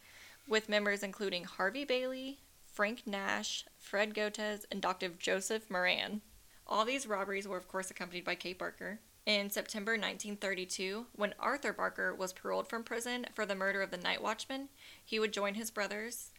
with 0.47 0.69
members 0.69 1.03
including 1.03 1.43
Harvey 1.43 1.85
Bailey, 1.85 2.39
Frank 2.65 3.07
Nash, 3.07 3.65
Fred 3.79 4.13
Goetz, 4.13 4.65
and 4.71 4.81
Dr. 4.81 5.09
Joseph 5.09 5.69
Moran. 5.69 6.21
All 6.67 6.85
these 6.85 7.07
robberies 7.07 7.47
were, 7.47 7.57
of 7.57 7.67
course, 7.67 7.89
accompanied 7.89 8.25
by 8.25 8.35
Kate 8.35 8.59
Barker. 8.59 8.99
In 9.25 9.49
September 9.49 9.93
1932, 9.93 11.07
when 11.13 11.33
Arthur 11.39 11.73
Barker 11.73 12.13
was 12.13 12.33
paroled 12.33 12.69
from 12.69 12.83
prison 12.83 13.25
for 13.33 13.45
the 13.45 13.55
murder 13.55 13.81
of 13.81 13.91
the 13.91 13.97
night 13.97 14.21
watchman, 14.21 14.69
he 15.03 15.19
would 15.19 15.33
join 15.33 15.55
his 15.55 15.71
brothers. 15.71 16.31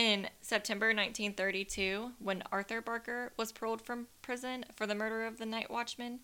In 0.00 0.30
September 0.40 0.86
1932, 0.86 2.12
when 2.20 2.42
Arthur 2.50 2.80
Barker 2.80 3.34
was 3.36 3.52
paroled 3.52 3.82
from 3.82 4.06
prison 4.22 4.64
for 4.74 4.86
the 4.86 4.94
murder 4.94 5.26
of 5.26 5.36
the 5.36 5.44
night 5.44 5.70
watchman, 5.70 6.20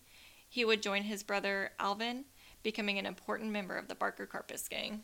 he 0.48 0.64
would 0.64 0.80
join 0.80 1.02
his 1.02 1.22
brother 1.22 1.72
Alvin, 1.78 2.24
becoming 2.62 2.98
an 2.98 3.04
important 3.04 3.50
member 3.50 3.76
of 3.76 3.88
the 3.88 3.94
Barker 3.94 4.26
Karpis 4.26 4.70
gang. 4.70 5.02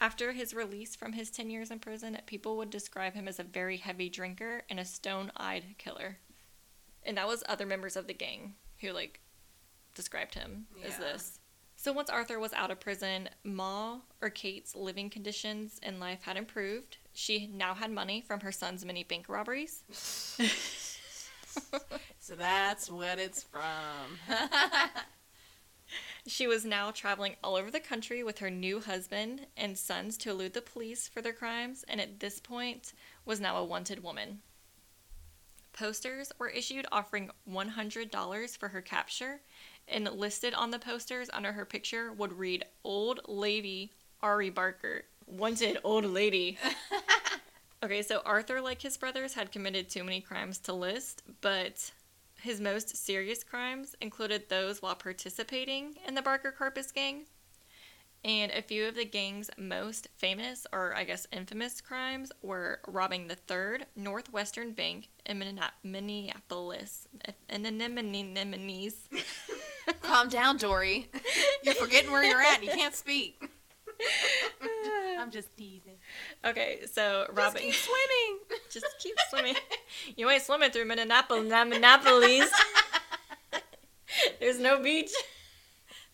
After 0.00 0.30
his 0.30 0.54
release 0.54 0.94
from 0.94 1.14
his 1.14 1.32
10 1.32 1.50
years 1.50 1.72
in 1.72 1.80
prison, 1.80 2.16
people 2.26 2.56
would 2.58 2.70
describe 2.70 3.14
him 3.14 3.26
as 3.26 3.40
a 3.40 3.42
very 3.42 3.78
heavy 3.78 4.08
drinker 4.08 4.62
and 4.70 4.78
a 4.78 4.84
stone 4.84 5.32
eyed 5.36 5.74
killer. 5.76 6.18
And 7.02 7.16
that 7.16 7.26
was 7.26 7.42
other 7.48 7.66
members 7.66 7.96
of 7.96 8.06
the 8.06 8.14
gang 8.14 8.54
who, 8.82 8.92
like, 8.92 9.18
described 9.96 10.34
him 10.34 10.68
as 10.84 10.96
this. 10.98 11.40
So 11.76 11.92
once 11.92 12.10
Arthur 12.10 12.38
was 12.40 12.52
out 12.54 12.70
of 12.70 12.80
prison, 12.80 13.28
Ma 13.44 13.98
or 14.20 14.30
Kate's 14.30 14.74
living 14.74 15.10
conditions 15.10 15.78
in 15.82 16.00
life 16.00 16.22
had 16.22 16.36
improved. 16.36 16.96
She 17.12 17.46
now 17.46 17.74
had 17.74 17.92
money 17.92 18.22
from 18.26 18.40
her 18.40 18.50
son's 18.50 18.84
many 18.84 19.04
bank 19.04 19.26
robberies. 19.28 19.82
So 22.18 22.34
that's 22.34 22.90
what 22.90 23.18
it's 23.18 23.44
from. 23.44 24.18
She 26.26 26.48
was 26.48 26.64
now 26.64 26.90
traveling 26.90 27.36
all 27.44 27.54
over 27.54 27.70
the 27.70 27.78
country 27.78 28.24
with 28.24 28.40
her 28.40 28.50
new 28.50 28.80
husband 28.80 29.46
and 29.56 29.78
sons 29.78 30.18
to 30.18 30.30
elude 30.30 30.54
the 30.54 30.60
police 30.60 31.06
for 31.06 31.22
their 31.22 31.32
crimes, 31.32 31.84
and 31.86 32.00
at 32.00 32.18
this 32.18 32.40
point 32.40 32.92
was 33.24 33.40
now 33.40 33.56
a 33.56 33.64
wanted 33.64 34.02
woman. 34.02 34.40
Posters 35.72 36.32
were 36.36 36.48
issued 36.48 36.86
offering 36.90 37.30
$100 37.48 38.56
for 38.58 38.68
her 38.70 38.82
capture, 38.82 39.40
and 39.88 40.10
listed 40.10 40.54
on 40.54 40.70
the 40.70 40.78
posters 40.78 41.30
under 41.32 41.52
her 41.52 41.64
picture 41.64 42.12
would 42.12 42.32
read 42.32 42.64
Old 42.84 43.20
Lady 43.26 43.92
Ari 44.22 44.50
Barker. 44.50 45.04
Wanted 45.26 45.78
old 45.84 46.04
lady. 46.04 46.58
okay, 47.82 48.02
so 48.02 48.22
Arthur, 48.24 48.60
like 48.60 48.82
his 48.82 48.96
brothers, 48.96 49.34
had 49.34 49.52
committed 49.52 49.88
too 49.88 50.04
many 50.04 50.20
crimes 50.20 50.58
to 50.58 50.72
list, 50.72 51.22
but 51.40 51.90
his 52.40 52.60
most 52.60 52.96
serious 52.96 53.42
crimes 53.42 53.94
included 54.00 54.48
those 54.48 54.80
while 54.80 54.94
participating 54.94 55.96
in 56.06 56.14
the 56.14 56.22
Barker 56.22 56.54
Karpis 56.56 56.92
gang. 56.92 57.26
And 58.24 58.50
a 58.50 58.62
few 58.62 58.86
of 58.88 58.96
the 58.96 59.04
gang's 59.04 59.50
most 59.56 60.08
famous, 60.16 60.66
or 60.72 60.94
I 60.96 61.04
guess 61.04 61.28
infamous, 61.30 61.80
crimes 61.80 62.32
were 62.42 62.80
robbing 62.88 63.28
the 63.28 63.36
Third 63.36 63.86
Northwestern 63.94 64.72
Bank 64.72 65.08
in 65.24 65.44
Minneapolis. 65.84 67.06
In 67.48 67.62
the 67.62 67.70
Nemenes. 67.70 68.94
Calm 70.02 70.28
down, 70.28 70.56
Dory. 70.56 71.08
You're 71.62 71.74
forgetting 71.74 72.10
where 72.10 72.24
you're 72.24 72.40
at. 72.40 72.56
and 72.56 72.64
You 72.64 72.70
can't 72.70 72.94
speak. 72.94 73.40
I'm 75.18 75.30
just 75.30 75.56
teasing. 75.56 75.94
Okay, 76.44 76.80
so 76.92 77.24
Just 77.28 77.38
robbing. 77.38 77.62
keep 77.62 77.74
swimming. 77.74 78.38
Just 78.70 78.86
keep 78.98 79.16
swimming. 79.30 79.56
You 80.16 80.28
ain't 80.30 80.42
swimming 80.42 80.70
through. 80.70 80.84
Minneapolis. 80.84 82.50
There's 84.40 84.58
no 84.58 84.80
beach. 84.82 85.10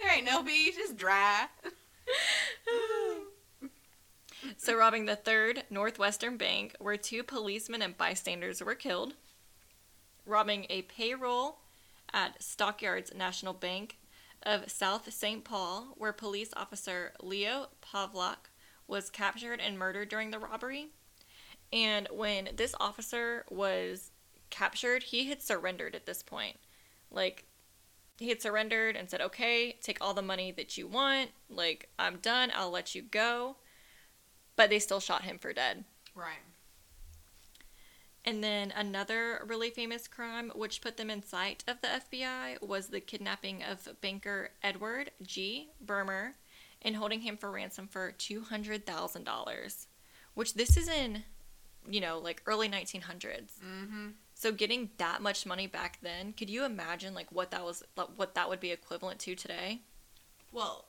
There 0.00 0.12
ain't 0.16 0.26
no 0.26 0.42
beach. 0.42 0.74
It's 0.76 0.92
dry. 0.92 1.46
So, 4.56 4.76
robbing 4.76 5.06
the 5.06 5.14
third 5.16 5.64
Northwestern 5.70 6.36
Bank, 6.36 6.74
where 6.78 6.96
two 6.96 7.22
policemen 7.22 7.80
and 7.82 7.96
bystanders 7.96 8.62
were 8.62 8.74
killed. 8.74 9.14
Robbing 10.26 10.66
a 10.68 10.82
payroll 10.82 11.58
at 12.12 12.42
Stockyards 12.42 13.12
National 13.14 13.52
Bank 13.52 13.98
of 14.42 14.70
South 14.70 15.12
St. 15.12 15.44
Paul, 15.44 15.94
where 15.96 16.12
police 16.12 16.50
officer 16.56 17.12
Leo 17.22 17.68
Pavlak 17.82 18.50
was 18.86 19.10
captured 19.10 19.60
and 19.60 19.78
murdered 19.78 20.08
during 20.08 20.30
the 20.30 20.38
robbery. 20.38 20.88
And 21.72 22.08
when 22.10 22.50
this 22.56 22.74
officer 22.80 23.44
was 23.50 24.10
captured, 24.50 25.04
he 25.04 25.28
had 25.28 25.40
surrendered 25.40 25.94
at 25.94 26.06
this 26.06 26.22
point. 26.22 26.56
Like, 27.10 27.44
he 28.18 28.28
had 28.28 28.42
surrendered 28.42 28.96
and 28.96 29.08
said, 29.08 29.20
okay, 29.20 29.78
take 29.82 29.98
all 30.00 30.14
the 30.14 30.22
money 30.22 30.52
that 30.52 30.76
you 30.76 30.86
want. 30.86 31.30
Like, 31.48 31.88
I'm 31.98 32.16
done. 32.16 32.52
I'll 32.54 32.70
let 32.70 32.94
you 32.94 33.02
go 33.02 33.56
but 34.56 34.70
they 34.70 34.78
still 34.78 35.00
shot 35.00 35.22
him 35.22 35.38
for 35.38 35.52
dead. 35.52 35.84
Right. 36.14 36.42
And 38.24 38.42
then 38.42 38.72
another 38.76 39.42
really 39.46 39.70
famous 39.70 40.06
crime, 40.06 40.52
which 40.54 40.80
put 40.80 40.96
them 40.96 41.10
in 41.10 41.24
sight 41.24 41.64
of 41.66 41.80
the 41.80 41.88
FBI, 41.88 42.62
was 42.62 42.86
the 42.86 43.00
kidnapping 43.00 43.62
of 43.64 44.00
banker 44.00 44.50
Edward 44.62 45.10
G. 45.22 45.70
Bremer 45.80 46.36
and 46.82 46.96
holding 46.96 47.20
him 47.20 47.36
for 47.36 47.50
ransom 47.50 47.88
for 47.88 48.12
$200,000, 48.18 49.86
which 50.34 50.54
this 50.54 50.76
is 50.76 50.88
in, 50.88 51.24
you 51.88 52.00
know, 52.00 52.18
like 52.18 52.42
early 52.46 52.68
1900s. 52.68 53.58
Mm-hmm. 53.64 54.08
So 54.34 54.52
getting 54.52 54.90
that 54.98 55.20
much 55.20 55.46
money 55.46 55.66
back 55.66 55.98
then, 56.02 56.32
could 56.32 56.50
you 56.50 56.64
imagine 56.64 57.14
like 57.14 57.30
what 57.30 57.50
that 57.50 57.64
was 57.64 57.82
what 58.16 58.34
that 58.34 58.48
would 58.48 58.60
be 58.60 58.70
equivalent 58.72 59.20
to 59.20 59.34
today? 59.34 59.80
Well, 60.50 60.84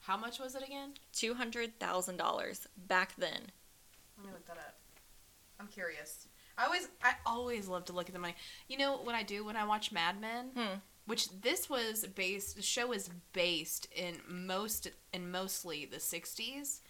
how 0.00 0.16
much 0.16 0.38
was 0.38 0.54
it 0.54 0.62
again? 0.62 0.92
$200,000 1.14 2.66
back 2.86 3.14
then. 3.16 3.50
Let 4.16 4.26
me 4.26 4.32
look 4.32 4.46
that 4.46 4.58
up. 4.58 4.76
I'm 5.60 5.68
curious. 5.68 6.28
I 6.58 6.64
always, 6.64 6.88
I 7.02 7.12
always 7.24 7.68
love 7.68 7.84
to 7.86 7.92
look 7.92 8.08
at 8.08 8.12
the 8.12 8.18
money. 8.18 8.34
You 8.68 8.78
know 8.78 8.98
what 8.98 9.14
I 9.14 9.22
do 9.22 9.44
when 9.44 9.56
I 9.56 9.64
watch 9.64 9.92
Mad 9.92 10.20
Men? 10.20 10.50
Hmm. 10.56 10.78
Which 11.06 11.30
this 11.40 11.70
was 11.70 12.04
based. 12.14 12.56
The 12.56 12.62
show 12.62 12.92
is 12.92 13.08
based 13.32 13.88
in 13.94 14.16
most 14.28 14.88
and 15.14 15.32
mostly 15.32 15.86
the 15.86 15.96
'60s, 15.96 16.80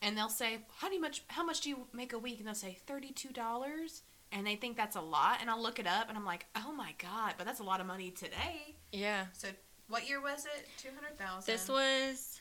and 0.00 0.16
they'll 0.16 0.28
say, 0.28 0.60
"How 0.76 0.88
do 0.88 0.94
you 0.94 1.00
much? 1.00 1.24
How 1.28 1.44
much 1.44 1.62
do 1.62 1.70
you 1.70 1.86
make 1.92 2.12
a 2.12 2.18
week?" 2.18 2.38
And 2.38 2.46
they'll 2.46 2.54
say 2.54 2.78
thirty-two 2.86 3.30
dollars, 3.30 4.02
and 4.30 4.46
they 4.46 4.54
think 4.54 4.76
that's 4.76 4.94
a 4.94 5.00
lot. 5.00 5.38
And 5.40 5.50
I'll 5.50 5.60
look 5.60 5.80
it 5.80 5.86
up, 5.88 6.08
and 6.08 6.16
I'm 6.16 6.24
like, 6.24 6.46
"Oh 6.54 6.70
my 6.70 6.94
god!" 6.98 7.34
But 7.36 7.44
that's 7.44 7.58
a 7.58 7.64
lot 7.64 7.80
of 7.80 7.88
money 7.88 8.12
today. 8.12 8.76
Yeah. 8.92 9.26
So, 9.32 9.48
what 9.88 10.08
year 10.08 10.20
was 10.20 10.44
it? 10.44 10.68
Two 10.78 10.90
hundred 10.94 11.18
thousand. 11.18 11.52
This 11.52 11.68
was 11.68 12.38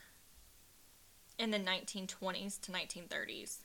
in 1.37 1.51
the 1.51 1.59
1920s 1.59 2.61
to 2.61 2.71
1930s. 2.71 3.57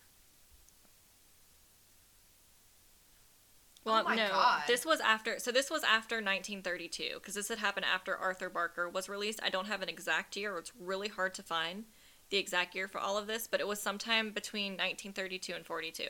Well, 3.84 4.04
Oh 4.06 4.14
no, 4.14 4.28
God. 4.28 4.62
this 4.66 4.84
was 4.84 5.00
after. 5.00 5.38
So 5.38 5.50
this 5.52 5.70
was 5.70 5.82
after 5.84 6.16
1932 6.16 7.14
because 7.14 7.34
this 7.34 7.48
had 7.48 7.58
happened 7.58 7.86
after 7.92 8.16
Arthur 8.16 8.50
Barker 8.50 8.88
was 8.88 9.08
released. 9.08 9.40
I 9.42 9.48
don't 9.50 9.66
have 9.66 9.82
an 9.82 9.88
exact 9.88 10.36
year. 10.36 10.56
It's 10.58 10.72
really 10.78 11.08
hard 11.08 11.34
to 11.34 11.42
find 11.42 11.84
the 12.30 12.36
exact 12.36 12.74
year 12.74 12.86
for 12.88 12.98
all 12.98 13.16
of 13.18 13.26
this, 13.26 13.48
but 13.48 13.58
it 13.60 13.66
was 13.66 13.80
sometime 13.80 14.30
between 14.32 14.72
1932 14.72 15.52
and 15.54 15.66
42. 15.66 16.02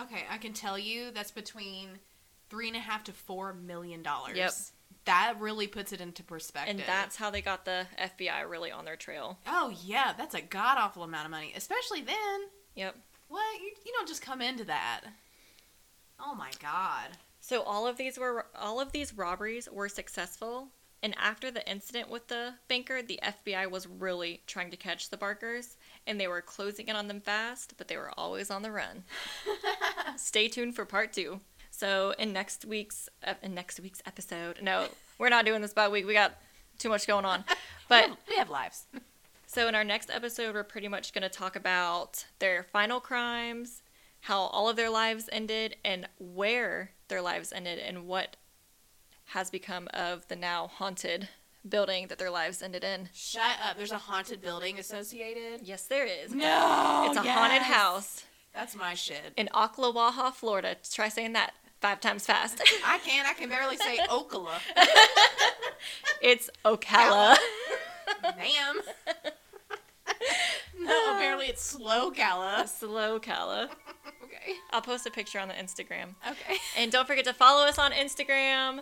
Okay, 0.00 0.24
I 0.30 0.38
can 0.38 0.52
tell 0.52 0.78
you 0.78 1.10
that's 1.12 1.30
between 1.30 1.98
three 2.50 2.66
and 2.68 2.76
a 2.76 2.80
half 2.80 3.04
to 3.04 3.12
four 3.12 3.52
million 3.52 4.02
dollars. 4.02 4.36
Yep. 4.36 4.52
that 5.04 5.34
really 5.38 5.66
puts 5.66 5.92
it 5.92 6.00
into 6.00 6.22
perspective. 6.24 6.76
And 6.76 6.84
that's 6.86 7.16
how 7.16 7.30
they 7.30 7.42
got 7.42 7.64
the 7.64 7.86
FBI 8.00 8.48
really 8.48 8.72
on 8.72 8.84
their 8.86 8.96
trail. 8.96 9.38
oh 9.46 9.72
yeah, 9.84 10.14
that's 10.16 10.34
a 10.34 10.40
god 10.40 10.78
awful 10.78 11.02
amount 11.02 11.26
of 11.26 11.30
money, 11.30 11.52
especially 11.54 12.00
then. 12.00 12.40
Yep. 12.74 12.96
What 13.28 13.60
you, 13.60 13.70
you 13.84 13.92
don't 13.92 14.08
just 14.08 14.22
come 14.22 14.40
into 14.40 14.64
that. 14.64 15.02
Oh 16.20 16.34
my 16.34 16.50
god. 16.60 17.10
So 17.40 17.62
all 17.62 17.86
of 17.86 17.96
these 17.96 18.18
were 18.18 18.46
all 18.54 18.80
of 18.80 18.92
these 18.92 19.14
robberies 19.14 19.68
were 19.70 19.88
successful, 19.88 20.68
and 21.02 21.14
after 21.16 21.50
the 21.50 21.68
incident 21.70 22.10
with 22.10 22.28
the 22.28 22.54
banker, 22.66 23.02
the 23.02 23.20
FBI 23.22 23.70
was 23.70 23.86
really 23.86 24.42
trying 24.46 24.70
to 24.70 24.76
catch 24.76 25.10
the 25.10 25.16
Barkers, 25.16 25.76
and 26.06 26.20
they 26.20 26.26
were 26.26 26.42
closing 26.42 26.88
in 26.88 26.96
on 26.96 27.06
them 27.08 27.20
fast, 27.20 27.74
but 27.76 27.88
they 27.88 27.96
were 27.96 28.12
always 28.18 28.50
on 28.50 28.62
the 28.62 28.72
run. 28.72 29.04
Stay 30.16 30.48
tuned 30.48 30.74
for 30.74 30.84
part 30.84 31.12
two. 31.12 31.40
So 31.70 32.14
in 32.18 32.32
next 32.32 32.64
week's 32.64 33.08
in 33.42 33.54
next 33.54 33.78
week's 33.78 34.02
episode, 34.06 34.60
no, 34.60 34.88
we're 35.18 35.28
not 35.28 35.44
doing 35.44 35.62
this 35.62 35.72
by 35.72 35.86
week. 35.86 36.06
We 36.06 36.14
got 36.14 36.34
too 36.78 36.88
much 36.88 37.06
going 37.06 37.24
on, 37.24 37.44
but 37.88 38.10
we 38.28 38.36
have 38.36 38.50
lives. 38.50 38.86
so 39.46 39.68
in 39.68 39.76
our 39.76 39.84
next 39.84 40.10
episode, 40.10 40.54
we're 40.54 40.64
pretty 40.64 40.88
much 40.88 41.12
going 41.12 41.22
to 41.22 41.28
talk 41.28 41.54
about 41.54 42.24
their 42.40 42.64
final 42.64 42.98
crimes, 42.98 43.82
how 44.22 44.38
all 44.40 44.68
of 44.68 44.76
their 44.76 44.90
lives 44.90 45.28
ended, 45.32 45.76
and 45.84 46.08
where 46.18 46.90
their 47.08 47.22
lives 47.22 47.52
ended, 47.52 47.78
and 47.78 48.06
what 48.06 48.36
has 49.26 49.50
become 49.50 49.88
of 49.92 50.26
the 50.28 50.36
now 50.36 50.66
haunted 50.66 51.28
building 51.68 52.06
that 52.08 52.18
their 52.18 52.30
lives 52.30 52.62
ended 52.62 52.82
in. 52.84 53.08
Shut 53.12 53.42
up. 53.64 53.76
There's 53.76 53.92
a 53.92 53.98
haunted 53.98 54.40
building 54.40 54.78
associated. 54.78 55.60
Yes, 55.66 55.82
there 55.84 56.06
is. 56.06 56.32
No. 56.34 57.06
it's 57.08 57.16
a 57.18 57.30
haunted 57.30 57.62
house 57.62 58.24
That's 58.54 58.74
my 58.74 58.94
shit. 58.94 59.32
in 59.36 59.48
Ocklawaha, 59.54 60.32
Florida. 60.32 60.76
Try 60.90 61.08
saying 61.08 61.34
that 61.34 61.52
five 61.80 62.00
times 62.00 62.24
fast. 62.26 62.62
I 62.86 62.98
can't. 62.98 63.28
I 63.28 63.34
can 63.34 63.48
barely 63.50 63.76
say 63.76 63.98
Ocala. 64.08 64.52
it's 66.22 66.48
Ocala. 66.64 67.36
Damn. 68.22 68.76
no, 70.88 71.14
apparently 71.16 71.46
it's 71.46 71.62
slow 71.62 72.10
Gala. 72.10 72.66
Slow 72.66 73.18
Cala. 73.18 73.70
Okay. 74.24 74.54
I'll 74.72 74.82
post 74.82 75.06
a 75.06 75.10
picture 75.10 75.38
on 75.38 75.48
the 75.48 75.54
Instagram. 75.54 76.14
Okay. 76.26 76.58
And 76.76 76.92
don't 76.92 77.06
forget 77.06 77.24
to 77.24 77.32
follow 77.32 77.66
us 77.66 77.78
on 77.78 77.92
Instagram, 77.92 78.80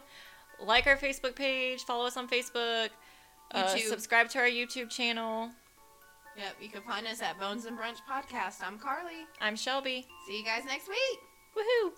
like 0.60 0.86
our 0.88 0.96
Facebook 0.96 1.36
page, 1.36 1.84
follow 1.84 2.04
us 2.06 2.16
on 2.16 2.28
Facebook, 2.28 2.88
uh, 3.52 3.64
YouTube. 3.64 3.88
subscribe 3.88 4.28
to 4.30 4.38
our 4.38 4.46
YouTube 4.46 4.90
channel. 4.90 5.50
Yep, 6.36 6.56
you 6.60 6.68
can 6.68 6.82
find 6.82 7.06
us 7.06 7.22
at 7.22 7.38
Bones 7.38 7.64
and 7.64 7.78
Brunch 7.78 7.98
Podcast. 8.10 8.56
I'm 8.62 8.78
Carly. 8.78 9.24
I'm 9.40 9.56
Shelby. 9.56 10.06
See 10.26 10.38
you 10.38 10.44
guys 10.44 10.64
next 10.66 10.88
week. 10.88 11.18
Woohoo! 11.56 11.92